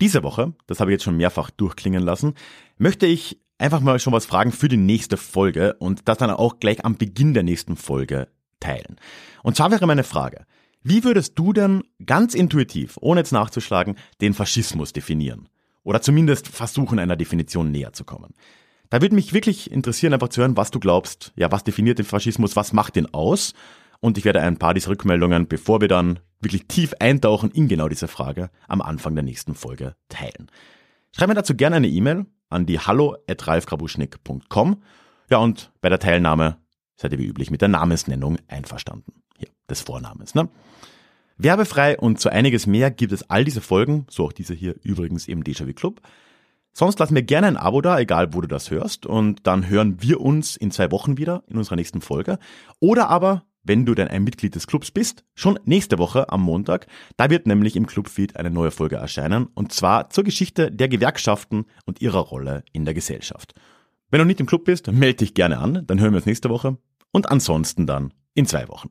Diese 0.00 0.22
Woche, 0.22 0.52
das 0.68 0.78
habe 0.78 0.92
ich 0.92 0.94
jetzt 0.94 1.04
schon 1.04 1.16
mehrfach 1.16 1.50
durchklingen 1.50 2.02
lassen, 2.02 2.34
möchte 2.78 3.06
ich 3.06 3.40
einfach 3.58 3.80
mal 3.80 3.98
schon 3.98 4.12
was 4.12 4.26
fragen 4.26 4.52
für 4.52 4.68
die 4.68 4.76
nächste 4.76 5.16
Folge 5.16 5.74
und 5.80 6.08
das 6.08 6.18
dann 6.18 6.30
auch 6.30 6.60
gleich 6.60 6.84
am 6.84 6.96
Beginn 6.96 7.34
der 7.34 7.42
nächsten 7.42 7.76
Folge 7.76 8.28
teilen. 8.60 8.96
Und 9.42 9.56
zwar 9.56 9.72
wäre 9.72 9.86
meine 9.88 10.04
Frage, 10.04 10.46
wie 10.88 11.02
würdest 11.02 11.36
du 11.36 11.52
denn 11.52 11.82
ganz 12.04 12.34
intuitiv, 12.34 12.96
ohne 13.00 13.18
jetzt 13.20 13.32
nachzuschlagen, 13.32 13.96
den 14.20 14.34
Faschismus 14.34 14.92
definieren? 14.92 15.48
Oder 15.82 16.00
zumindest 16.00 16.46
versuchen, 16.46 17.00
einer 17.00 17.16
Definition 17.16 17.72
näher 17.72 17.92
zu 17.92 18.04
kommen. 18.04 18.34
Da 18.88 19.02
würde 19.02 19.16
mich 19.16 19.32
wirklich 19.32 19.72
interessieren, 19.72 20.12
einfach 20.12 20.28
zu 20.28 20.42
hören, 20.42 20.56
was 20.56 20.70
du 20.70 20.78
glaubst. 20.78 21.32
Ja, 21.34 21.50
was 21.50 21.64
definiert 21.64 21.98
den 21.98 22.06
Faschismus? 22.06 22.54
Was 22.54 22.72
macht 22.72 22.94
den 22.94 23.12
aus? 23.12 23.52
Und 23.98 24.16
ich 24.16 24.24
werde 24.24 24.40
ein 24.42 24.58
paar 24.58 24.74
dieser 24.74 24.90
Rückmeldungen, 24.90 25.48
bevor 25.48 25.80
wir 25.80 25.88
dann 25.88 26.20
wirklich 26.40 26.68
tief 26.68 26.94
eintauchen 27.00 27.50
in 27.50 27.66
genau 27.66 27.88
diese 27.88 28.06
Frage, 28.06 28.50
am 28.68 28.80
Anfang 28.80 29.16
der 29.16 29.24
nächsten 29.24 29.56
Folge 29.56 29.96
teilen. 30.08 30.52
Schreib 31.10 31.28
mir 31.28 31.34
dazu 31.34 31.56
gerne 31.56 31.74
eine 31.76 31.88
E-Mail 31.88 32.26
an 32.48 32.64
die 32.64 32.78
hallo.ralfkrabuschnick.com. 32.78 34.82
Ja, 35.30 35.38
und 35.38 35.72
bei 35.80 35.88
der 35.88 35.98
Teilnahme 35.98 36.58
seid 36.94 37.12
ihr 37.12 37.18
wie 37.18 37.26
üblich 37.26 37.50
mit 37.50 37.60
der 37.60 37.70
Namensnennung 37.70 38.38
einverstanden. 38.46 39.24
Hier, 39.38 39.48
des 39.68 39.80
Vornamens, 39.80 40.34
ne? 40.34 40.48
Werbefrei 41.38 41.98
und 41.98 42.18
zu 42.18 42.30
einiges 42.30 42.66
mehr 42.66 42.90
gibt 42.90 43.12
es 43.12 43.28
all 43.28 43.44
diese 43.44 43.60
Folgen, 43.60 44.06
so 44.08 44.24
auch 44.24 44.32
diese 44.32 44.54
hier 44.54 44.74
übrigens 44.82 45.28
im 45.28 45.44
Déjà-vu 45.44 45.74
Club. 45.74 46.00
Sonst 46.72 46.98
lass 46.98 47.10
mir 47.10 47.22
gerne 47.22 47.46
ein 47.46 47.56
Abo 47.56 47.82
da, 47.82 47.98
egal 47.98 48.32
wo 48.32 48.40
du 48.40 48.48
das 48.48 48.70
hörst, 48.70 49.04
und 49.06 49.46
dann 49.46 49.68
hören 49.68 50.00
wir 50.00 50.20
uns 50.20 50.56
in 50.56 50.70
zwei 50.70 50.90
Wochen 50.92 51.18
wieder 51.18 51.42
in 51.46 51.58
unserer 51.58 51.76
nächsten 51.76 52.00
Folge. 52.00 52.38
Oder 52.80 53.08
aber 53.10 53.44
wenn 53.66 53.84
du 53.84 53.94
denn 53.94 54.08
ein 54.08 54.24
Mitglied 54.24 54.54
des 54.54 54.66
Clubs 54.66 54.90
bist, 54.90 55.24
schon 55.34 55.58
nächste 55.64 55.98
Woche 55.98 56.30
am 56.30 56.42
Montag. 56.42 56.86
Da 57.16 57.30
wird 57.30 57.46
nämlich 57.46 57.74
im 57.74 57.86
Clubfeed 57.86 58.36
eine 58.36 58.50
neue 58.50 58.70
Folge 58.70 58.96
erscheinen 58.96 59.48
und 59.54 59.72
zwar 59.72 60.08
zur 60.10 60.24
Geschichte 60.24 60.70
der 60.70 60.88
Gewerkschaften 60.88 61.66
und 61.84 62.00
ihrer 62.00 62.20
Rolle 62.20 62.62
in 62.72 62.84
der 62.84 62.94
Gesellschaft. 62.94 63.54
Wenn 64.10 64.20
du 64.20 64.24
nicht 64.24 64.40
im 64.40 64.46
Club 64.46 64.64
bist, 64.64 64.90
melde 64.92 65.16
dich 65.16 65.34
gerne 65.34 65.58
an, 65.58 65.84
dann 65.86 65.98
hören 65.98 66.12
wir 66.12 66.18
uns 66.18 66.26
nächste 66.26 66.48
Woche 66.48 66.78
und 67.10 67.28
ansonsten 67.28 67.86
dann 67.86 68.14
in 68.34 68.46
zwei 68.46 68.68
Wochen 68.68 68.90